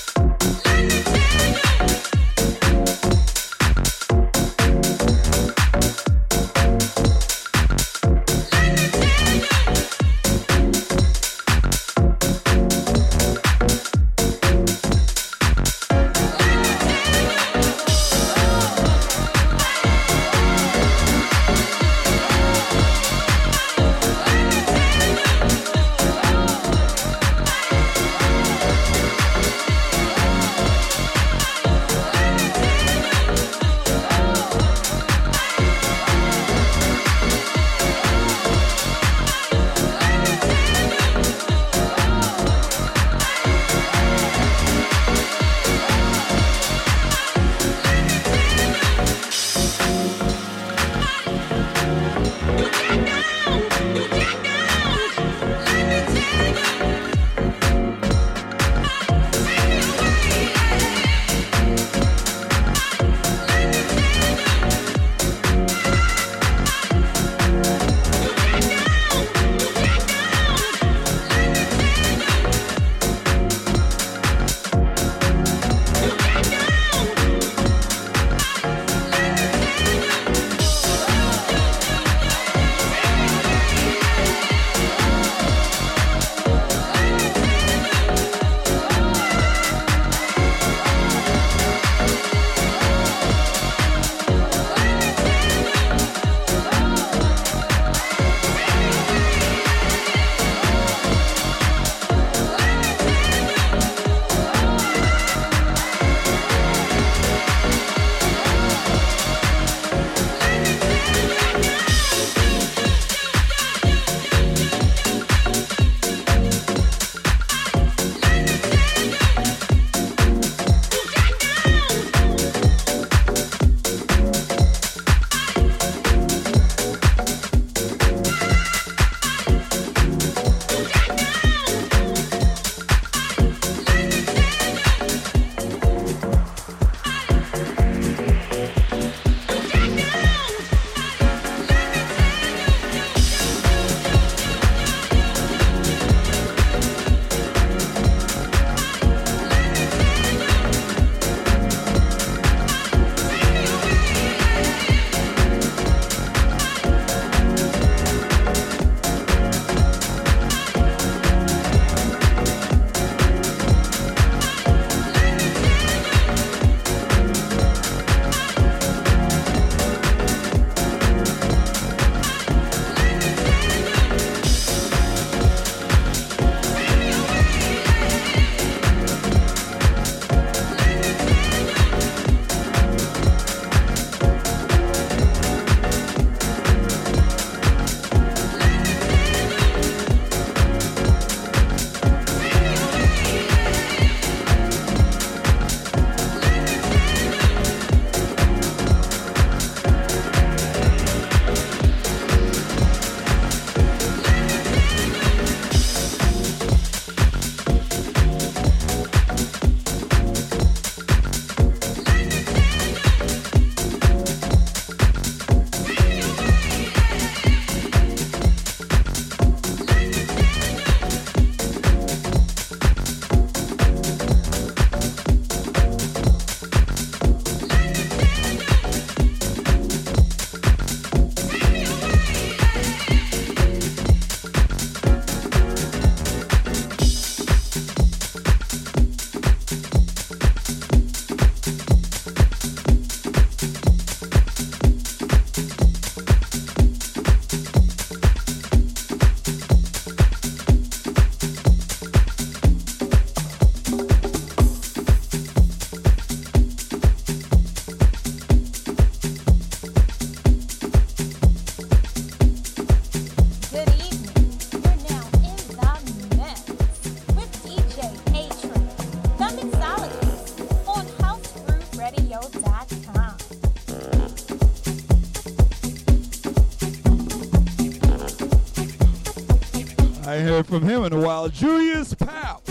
[280.80, 281.48] from him in a while.
[281.48, 282.62] Julius Powell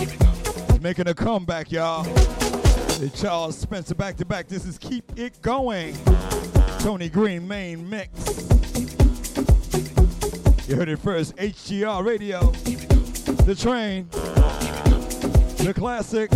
[0.79, 2.03] making a comeback, y'all.
[2.03, 4.47] Hey, Charles Spencer back to back.
[4.47, 5.97] This is Keep It Going.
[6.81, 8.11] Tony Green main mix.
[10.67, 12.51] You heard it first, HGR Radio.
[13.45, 14.07] The train.
[15.65, 16.35] The classics.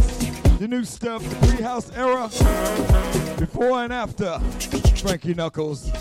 [0.58, 1.22] The new stuff.
[1.22, 2.30] The Treehouse era.
[3.38, 4.40] Before and after.
[5.04, 5.92] Frankie Knuckles.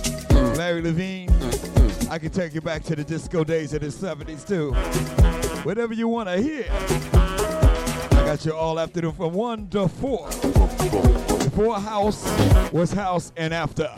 [0.57, 2.11] Larry Levan.
[2.11, 5.27] I can take you back to the disco days of the 70s too
[5.64, 6.66] whatever you want to hear.
[6.70, 10.28] I got you all afternoon from 1 to 4.
[10.28, 12.24] Before house
[12.72, 13.90] was house and after.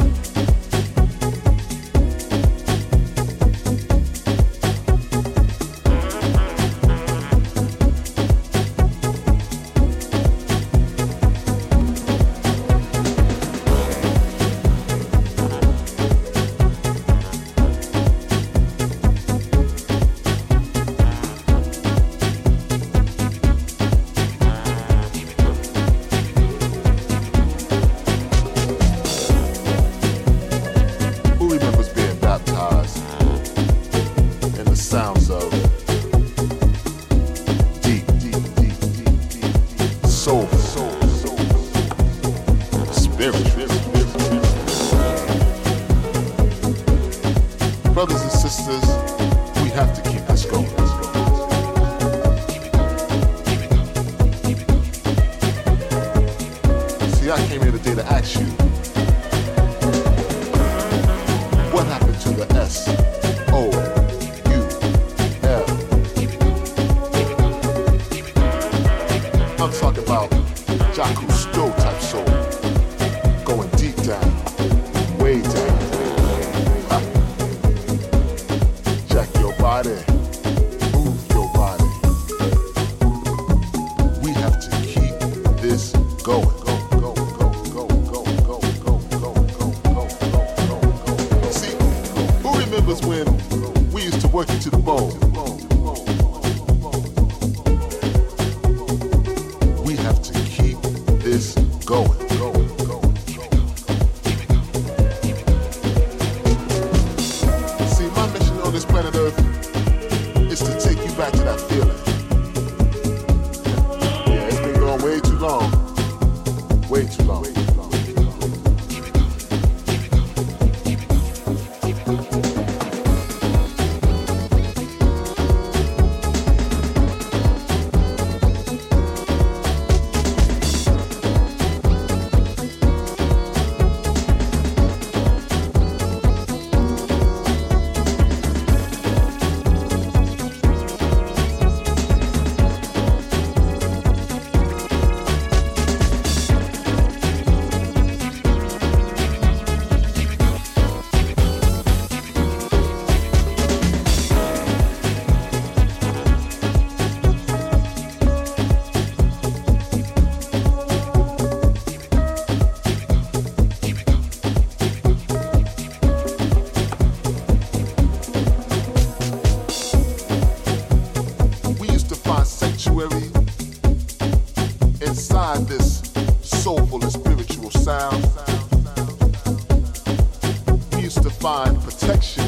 [181.41, 182.45] find protection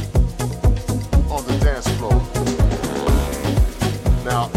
[1.30, 2.12] on the dance floor.
[4.22, 4.50] Now,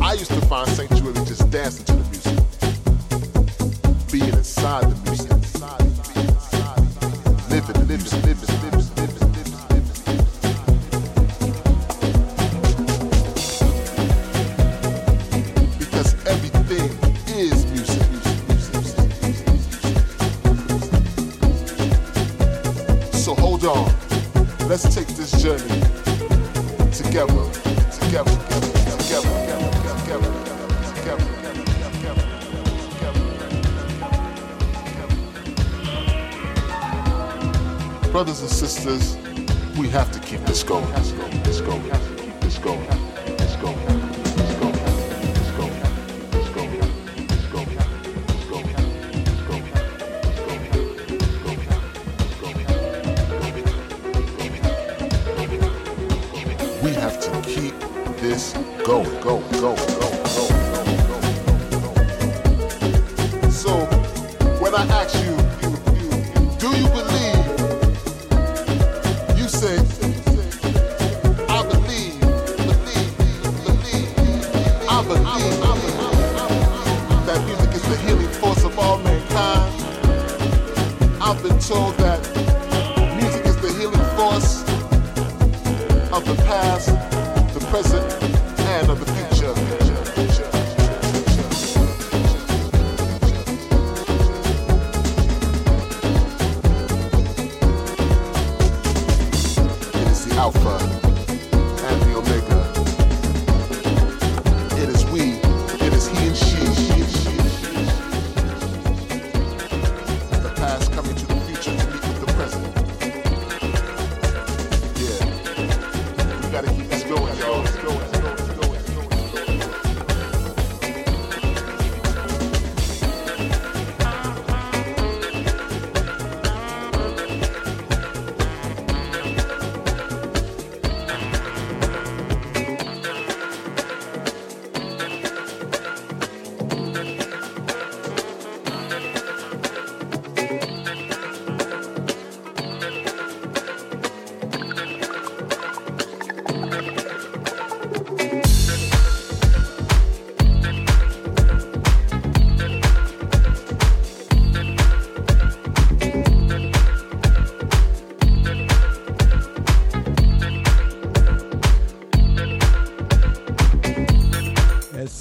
[0.00, 2.38] I used to find sanctuary just dancing to the music,
[4.12, 5.31] being inside the music.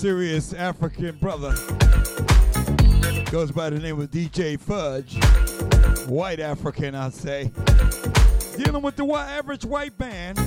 [0.02, 1.54] Serious African brother
[3.30, 5.20] goes by the name of DJ Fudge.
[6.10, 7.52] White African, I'd say.
[8.58, 10.38] Dealing with the average white band.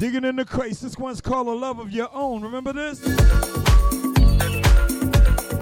[0.00, 0.80] Digging in the crates.
[0.80, 2.42] This one's called A Love of Your Own.
[2.42, 3.06] Remember this?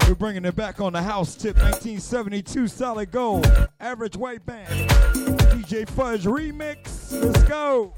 [0.07, 3.45] We're bringing it back on the house tip 1972 solid gold.
[3.79, 4.89] Average white band.
[5.53, 7.11] DJ Fudge remix.
[7.11, 7.93] Let's go.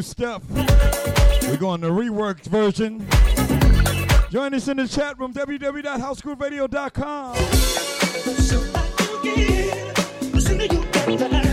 [0.00, 0.42] New stuff.
[0.50, 3.06] We're going to reworked version.
[4.30, 7.36] Join us in the chat room, www.housegrooveradio.com.
[11.06, 11.49] Always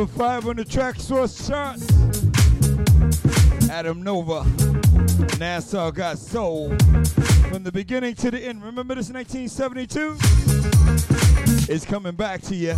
[0.00, 1.86] number five on the Traxsource charts.
[3.70, 4.46] Adam Nova,
[5.38, 6.70] Nassau got soul.
[7.50, 10.16] From the beginning to the end, remember this 1972?
[11.70, 12.72] It's coming back to you.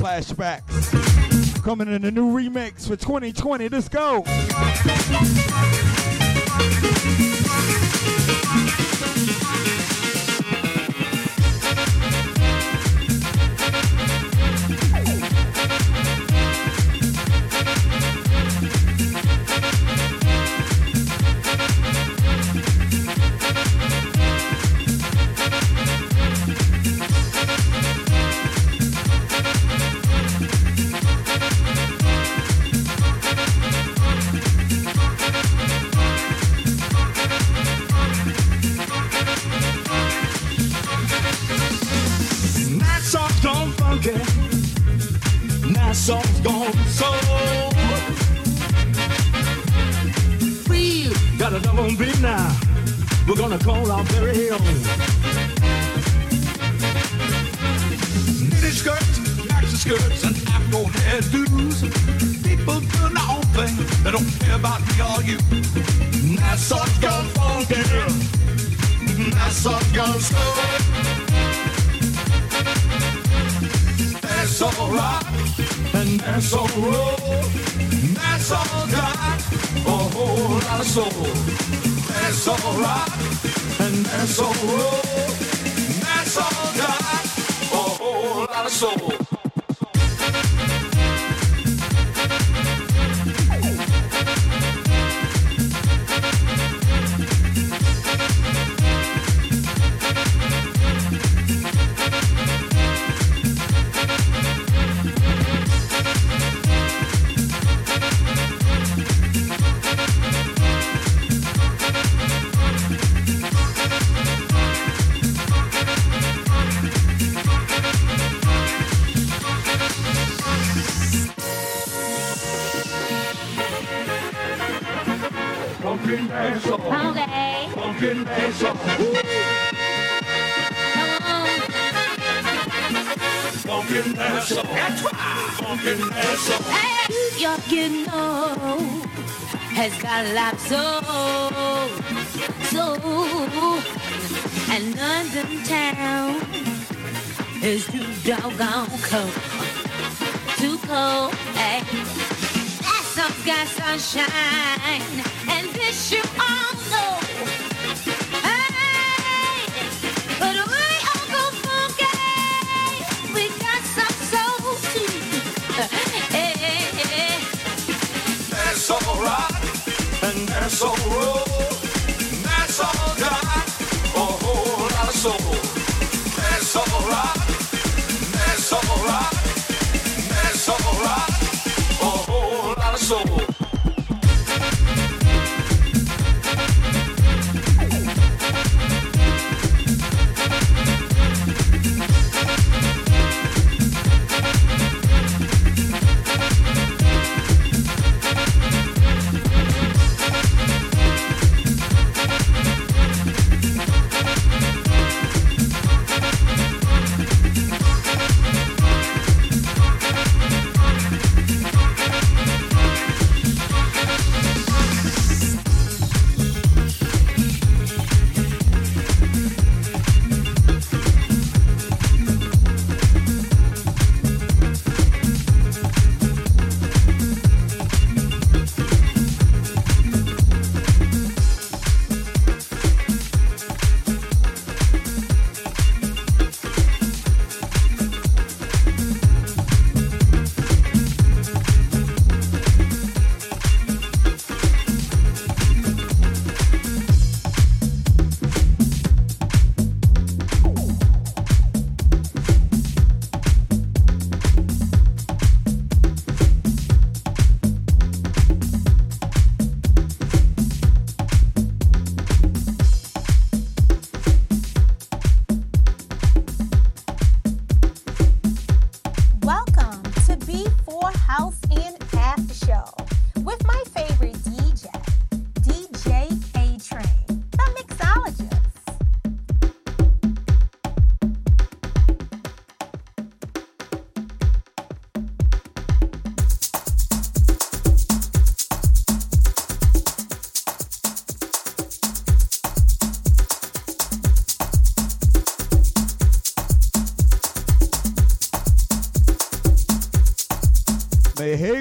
[0.00, 1.62] Flashbacks.
[1.62, 3.68] Coming in a new remix for 2020.
[3.68, 4.24] Let's go.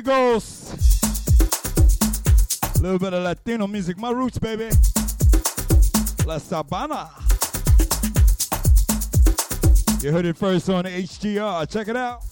[0.01, 0.89] Mejigos.
[2.75, 4.69] A little bit of Latino music, my roots, baby.
[6.25, 7.09] La Sabana.
[10.03, 11.69] You heard it first on HGR.
[11.69, 12.23] Check it out.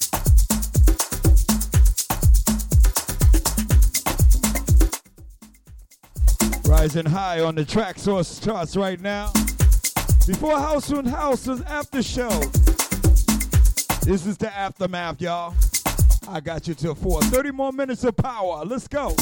[6.67, 9.31] Rising high on the Traxsource charts right now.
[10.25, 12.29] Before House and House's after show.
[14.01, 15.53] This is the aftermath, y'all.
[16.31, 17.21] I got you till 4.
[17.23, 18.63] 30 more minutes of power.
[18.63, 19.15] Let's go.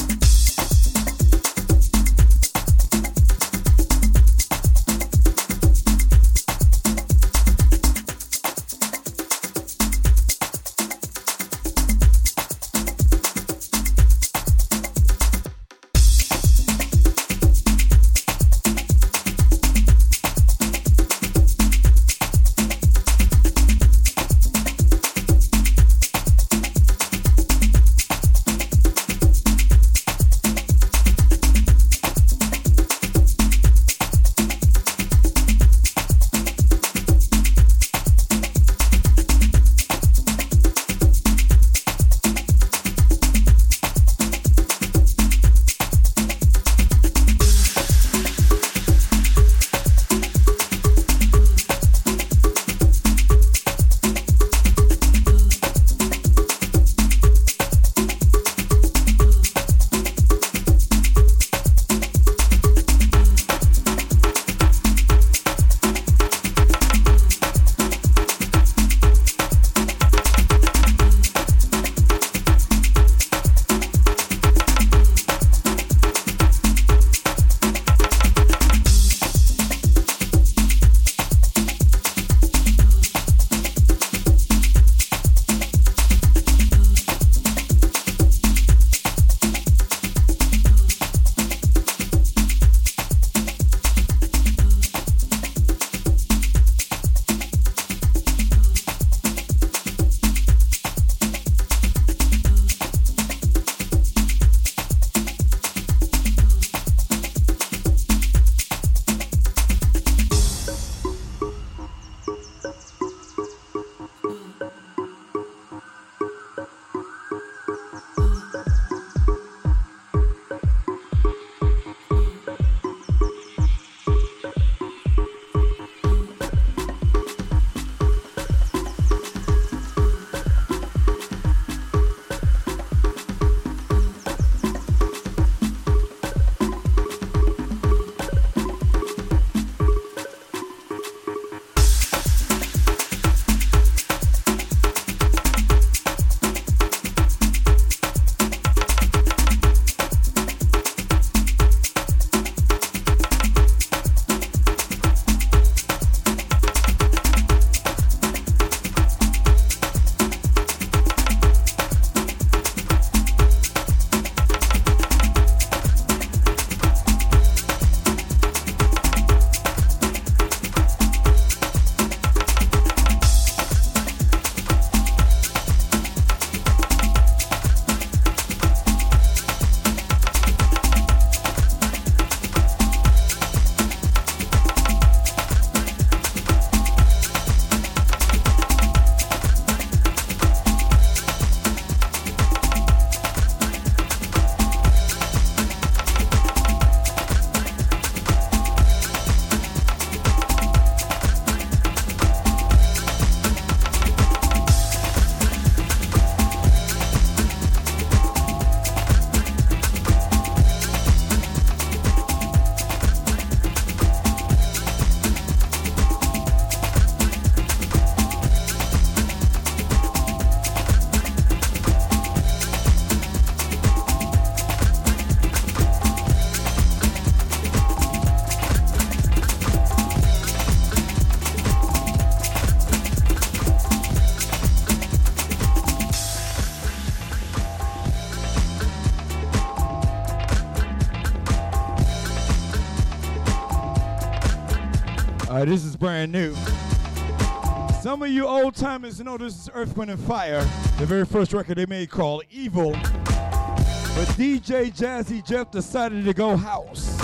[248.18, 250.62] Some of you old timers know this is Earth, Wind, and Fire,
[250.98, 252.90] the very first record they made called Evil.
[252.90, 257.16] But DJ Jazzy Jeff decided to go house.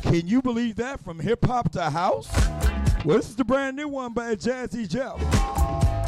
[0.00, 1.00] Can you believe that?
[1.00, 2.30] From hip hop to house?
[3.04, 5.20] Well, this is the brand new one by Jazzy Jeff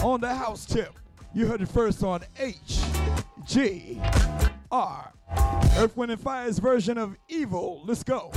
[0.05, 0.97] on the house tip.
[1.35, 3.99] You heard it first on HGR.
[5.77, 7.83] Earth, Wind, and Fire's version of Evil.
[7.85, 8.31] Let's go.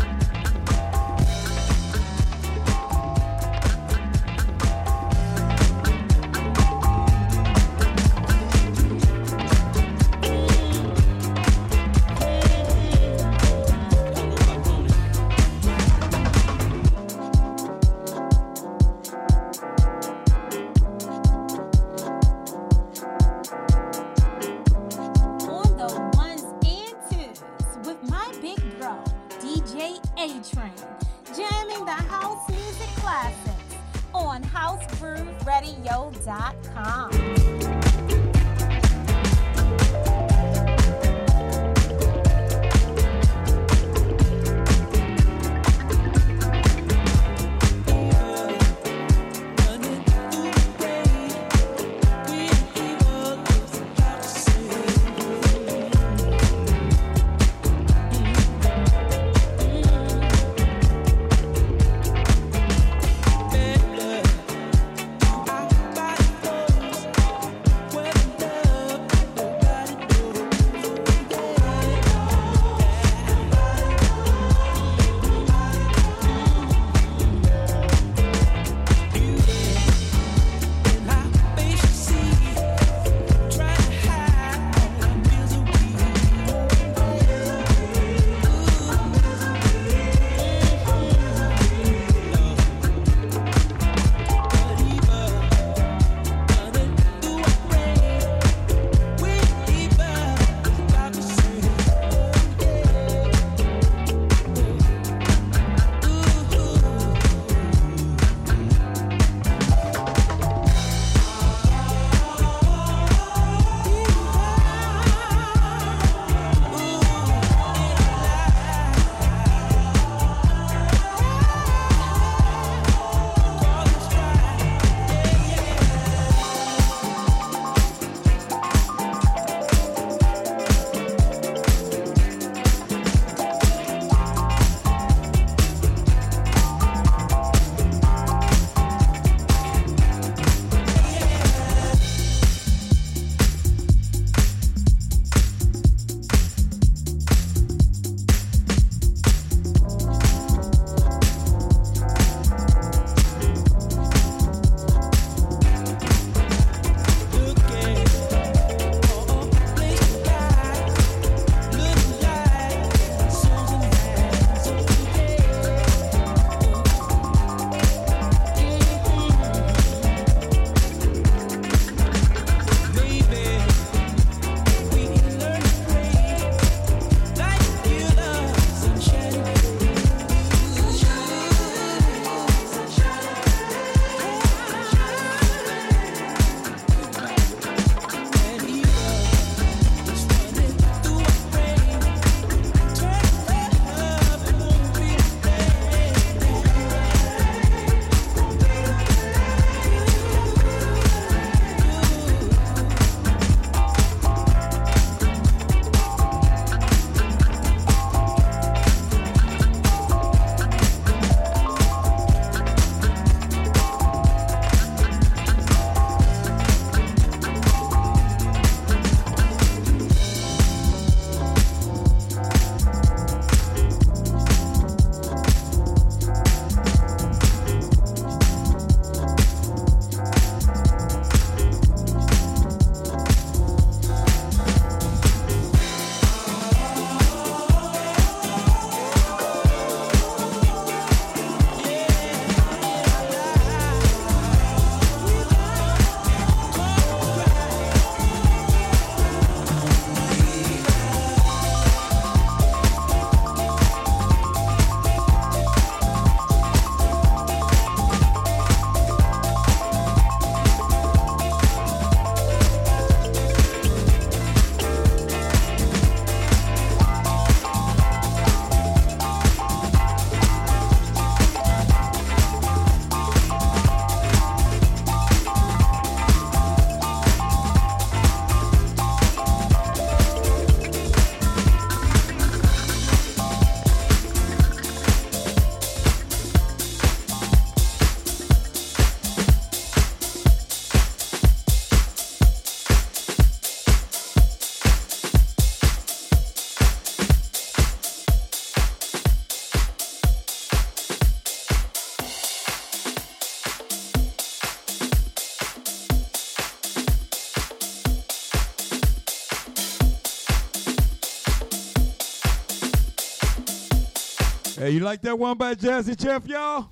[314.83, 316.89] Hey, you like that one by Jazzy Jeff, y'all?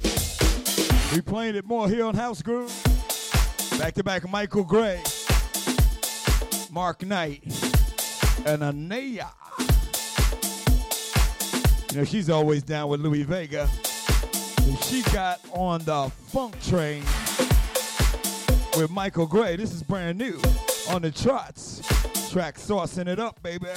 [1.14, 2.72] We playing it more here on House Groove.
[3.78, 5.04] Back to back Michael Gray,
[6.72, 7.44] Mark Knight,
[8.46, 9.28] and Inaya.
[11.92, 13.68] You know, she's always down with Louie Vega.
[14.84, 17.04] She got on the funk train
[18.78, 19.58] with Michael Gray.
[19.58, 20.40] This is brand new
[20.90, 21.82] on the trots.
[22.32, 23.68] Track saucing it up, baby.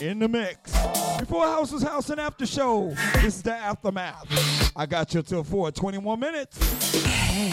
[0.00, 0.72] In the mix.
[1.20, 2.94] Before House was House and After Show.
[3.16, 4.72] This is the aftermath.
[4.74, 6.94] I got you till 4, 21 minutes.
[7.04, 7.52] Hey,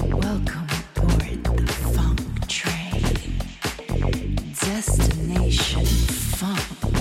[0.00, 1.62] welcome aboard the
[1.94, 3.38] funk train.
[4.54, 6.91] Destination funk.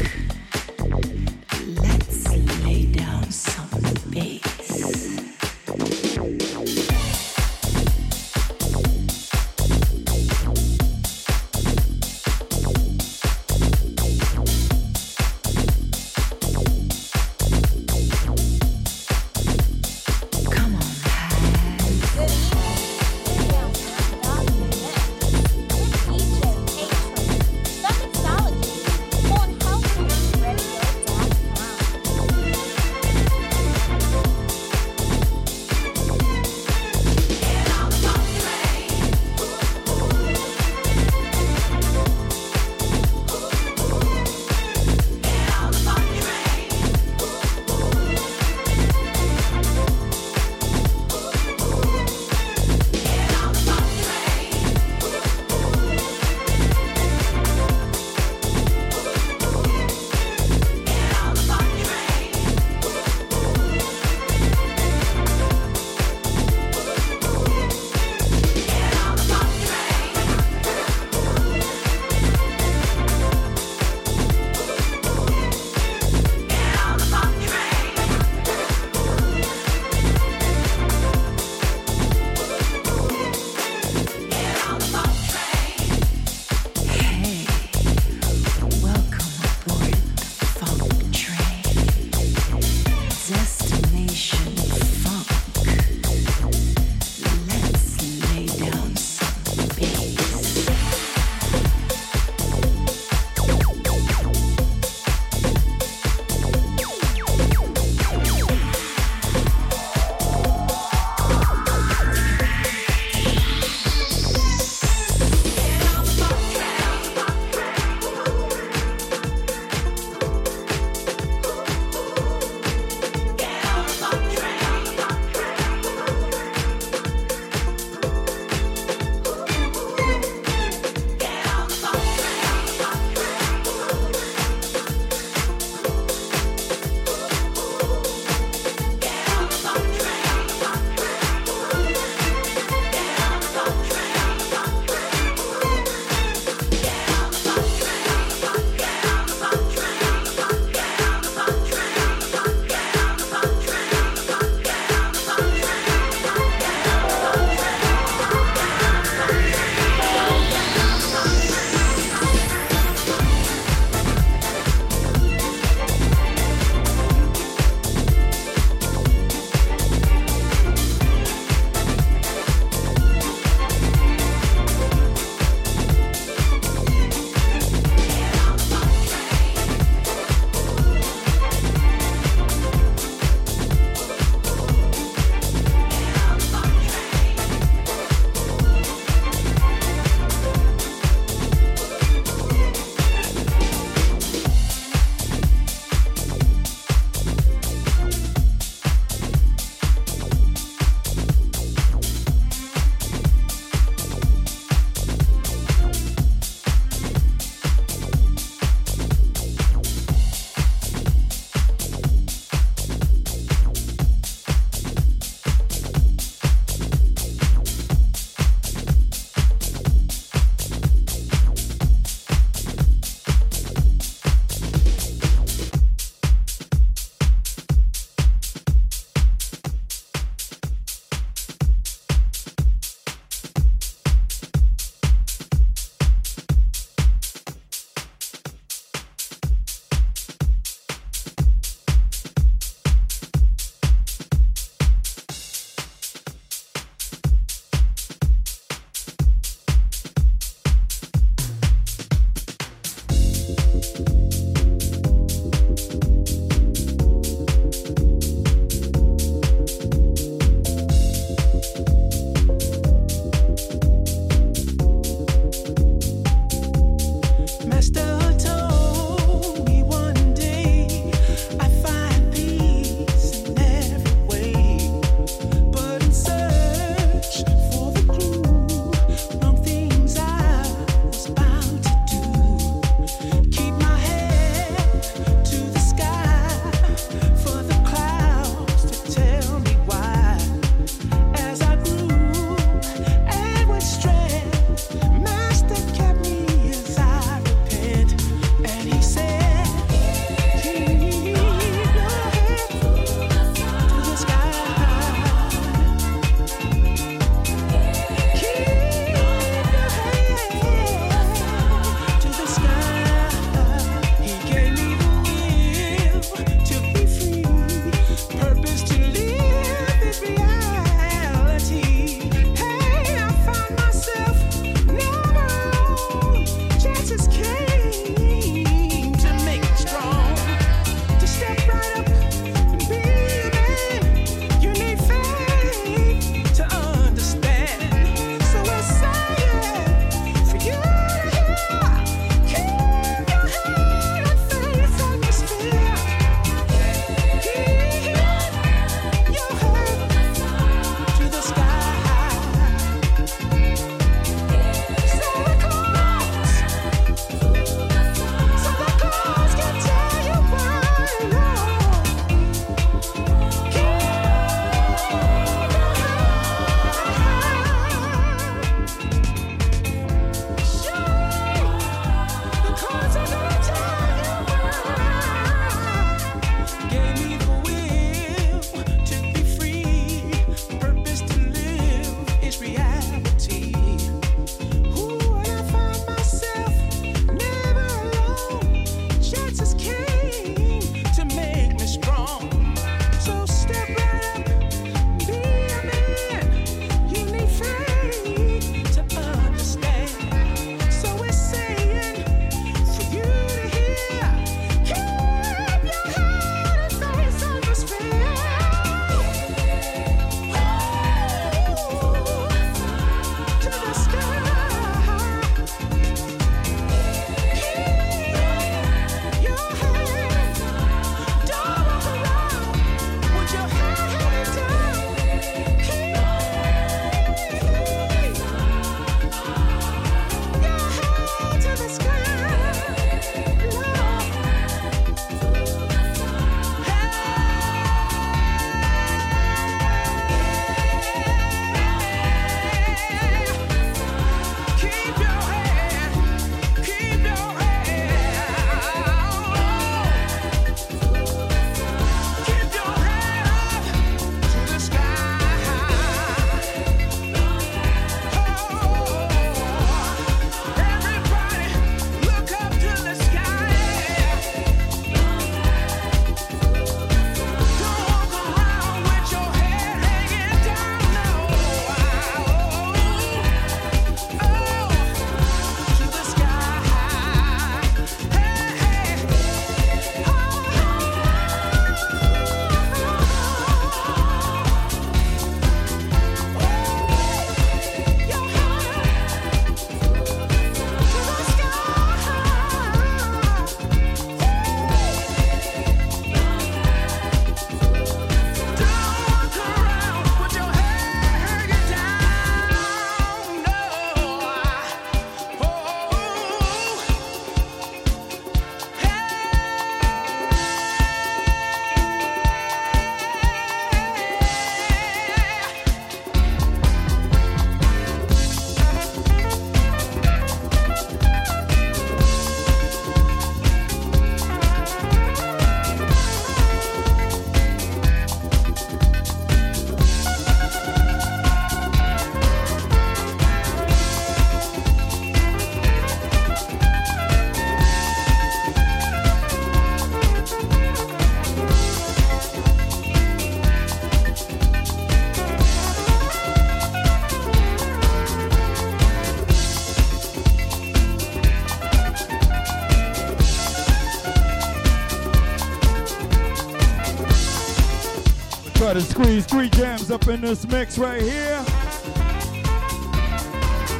[558.91, 561.63] Try to squeeze three jams up in this mix right here.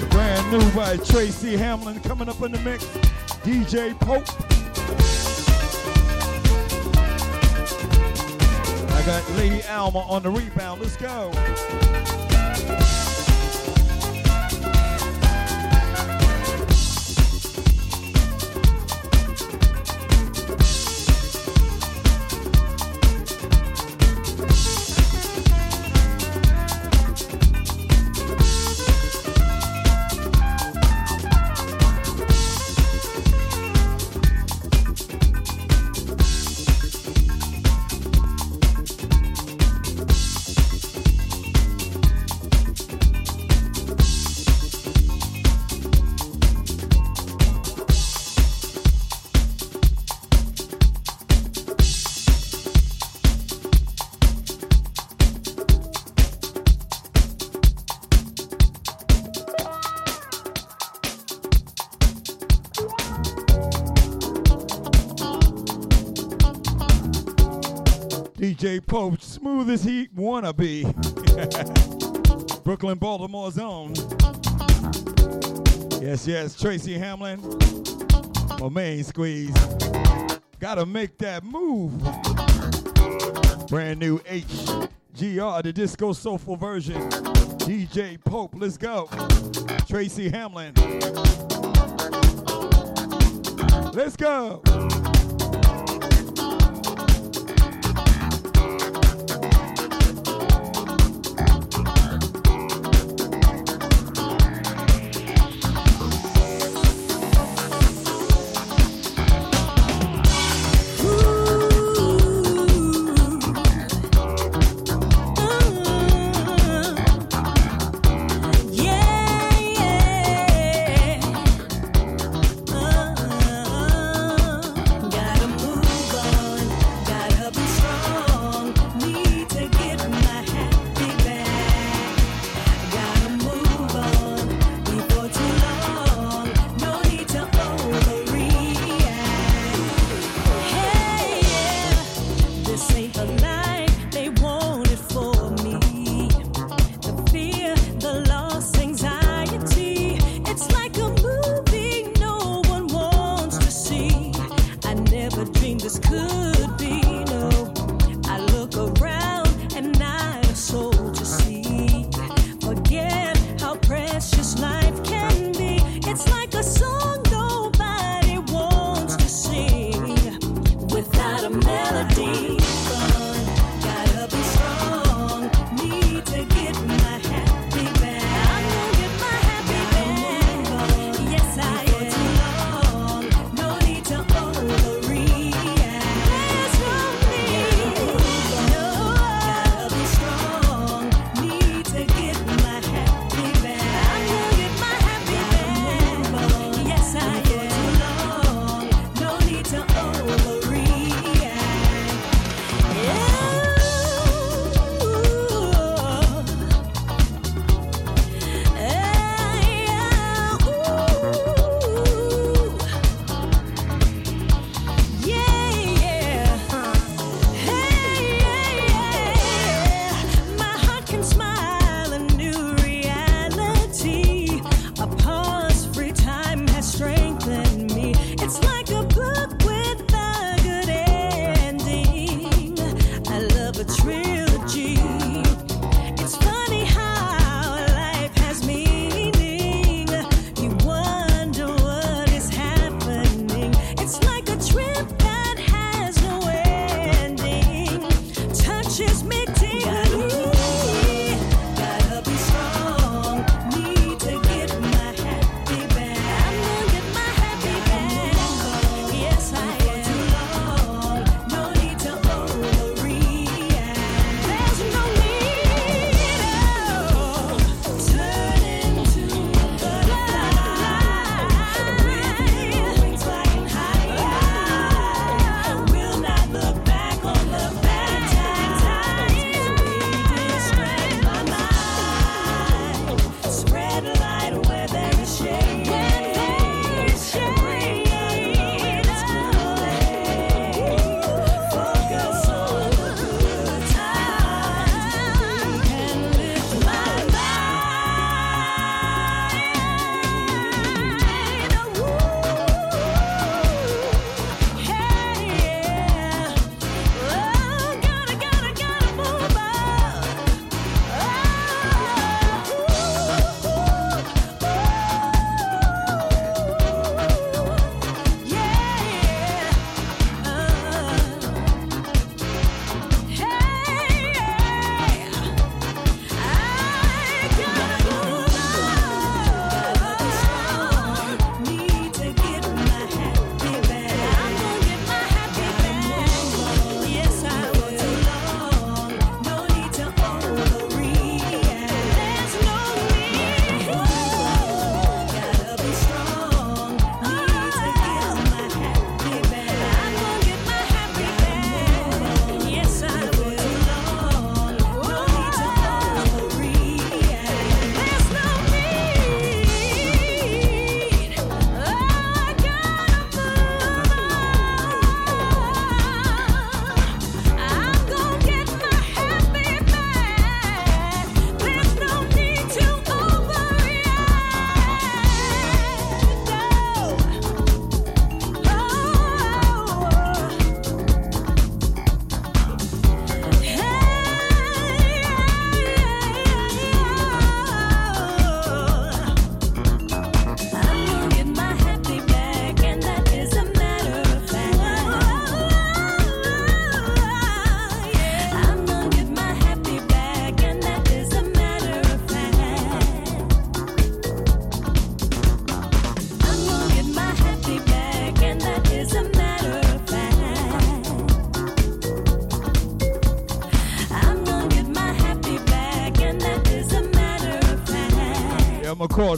[0.02, 2.84] The brand new by Tracy Hamlin coming up in the mix.
[3.46, 4.28] DJ Pope.
[8.92, 10.82] I got Lady Alma on the rebound.
[10.82, 11.32] Let's go.
[72.64, 73.94] Brooklyn, Baltimore zone.
[76.02, 77.40] Yes, yes, Tracy Hamlin.
[77.44, 79.56] Oh, My main squeeze.
[80.60, 81.98] Gotta make that move.
[83.68, 87.02] Brand new HGR, the disco soulful version.
[87.62, 89.10] DJ Pope, let's go.
[89.88, 90.74] Tracy Hamlin.
[93.94, 94.62] Let's go.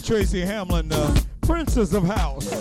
[0.02, 2.52] Tracy Hamlin, the Princess of House.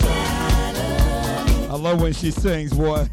[1.70, 3.08] I love when she sings, boy.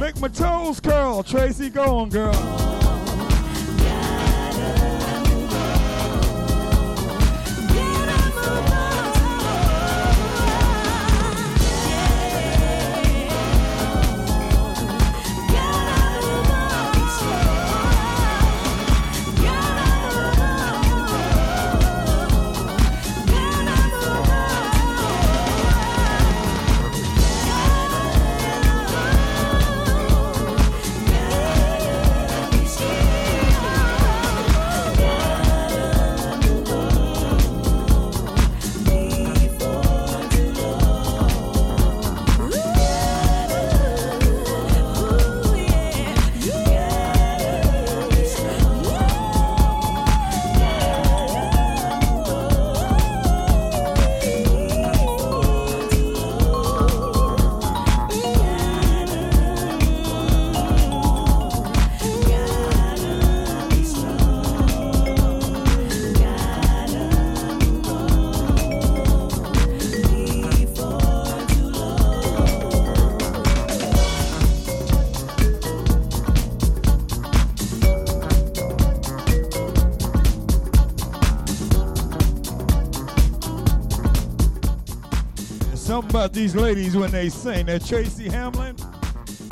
[0.00, 1.70] Make my toes curl, Tracy.
[1.70, 2.59] Go on, girl.
[86.20, 87.64] About these ladies when they sing.
[87.64, 88.76] That Tracy Hamlin,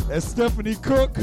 [0.07, 1.15] that Stephanie Cooke,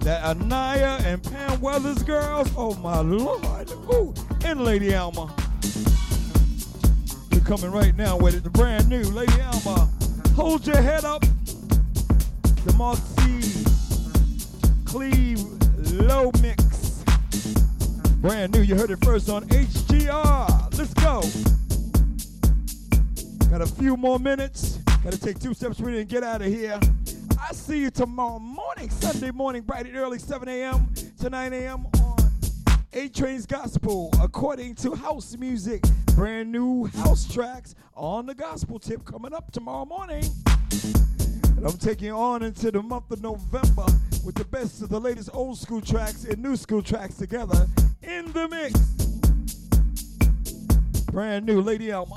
[0.00, 2.50] that Inaya and Pam Weathers girls.
[2.58, 3.70] Oh my lord.
[3.90, 4.12] Ooh,
[4.44, 5.34] and Lady Alma.
[7.30, 8.44] You're coming right now with it.
[8.44, 9.90] The brand new Lady Alma.
[10.34, 11.24] Hold your head up.
[12.66, 13.64] The Marcy
[14.84, 15.42] Cleve
[16.02, 17.02] Low Mix.
[18.20, 18.60] Brand new.
[18.60, 20.55] You heard it first on HGR.
[23.66, 24.78] A few more minutes.
[25.02, 26.78] Got to take two steps with it and get out of here.
[27.40, 30.92] I see you tomorrow morning, Sunday morning, bright and early, 7 a.m.
[31.20, 31.86] to 9 a.m.
[32.02, 32.16] on
[32.92, 35.82] A Train's Gospel, according to house music.
[36.14, 40.24] Brand new house tracks on the gospel tip coming up tomorrow morning.
[41.56, 43.86] And I'm taking you on into the month of November
[44.24, 47.66] with the best of the latest old school tracks and new school tracks together
[48.02, 48.78] in the mix.
[51.10, 52.14] Brand new Lady Alma.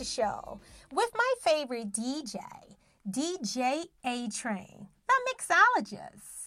[0.00, 2.38] After Show with my favorite DJ,
[3.10, 6.39] DJ A Train, the mixologist.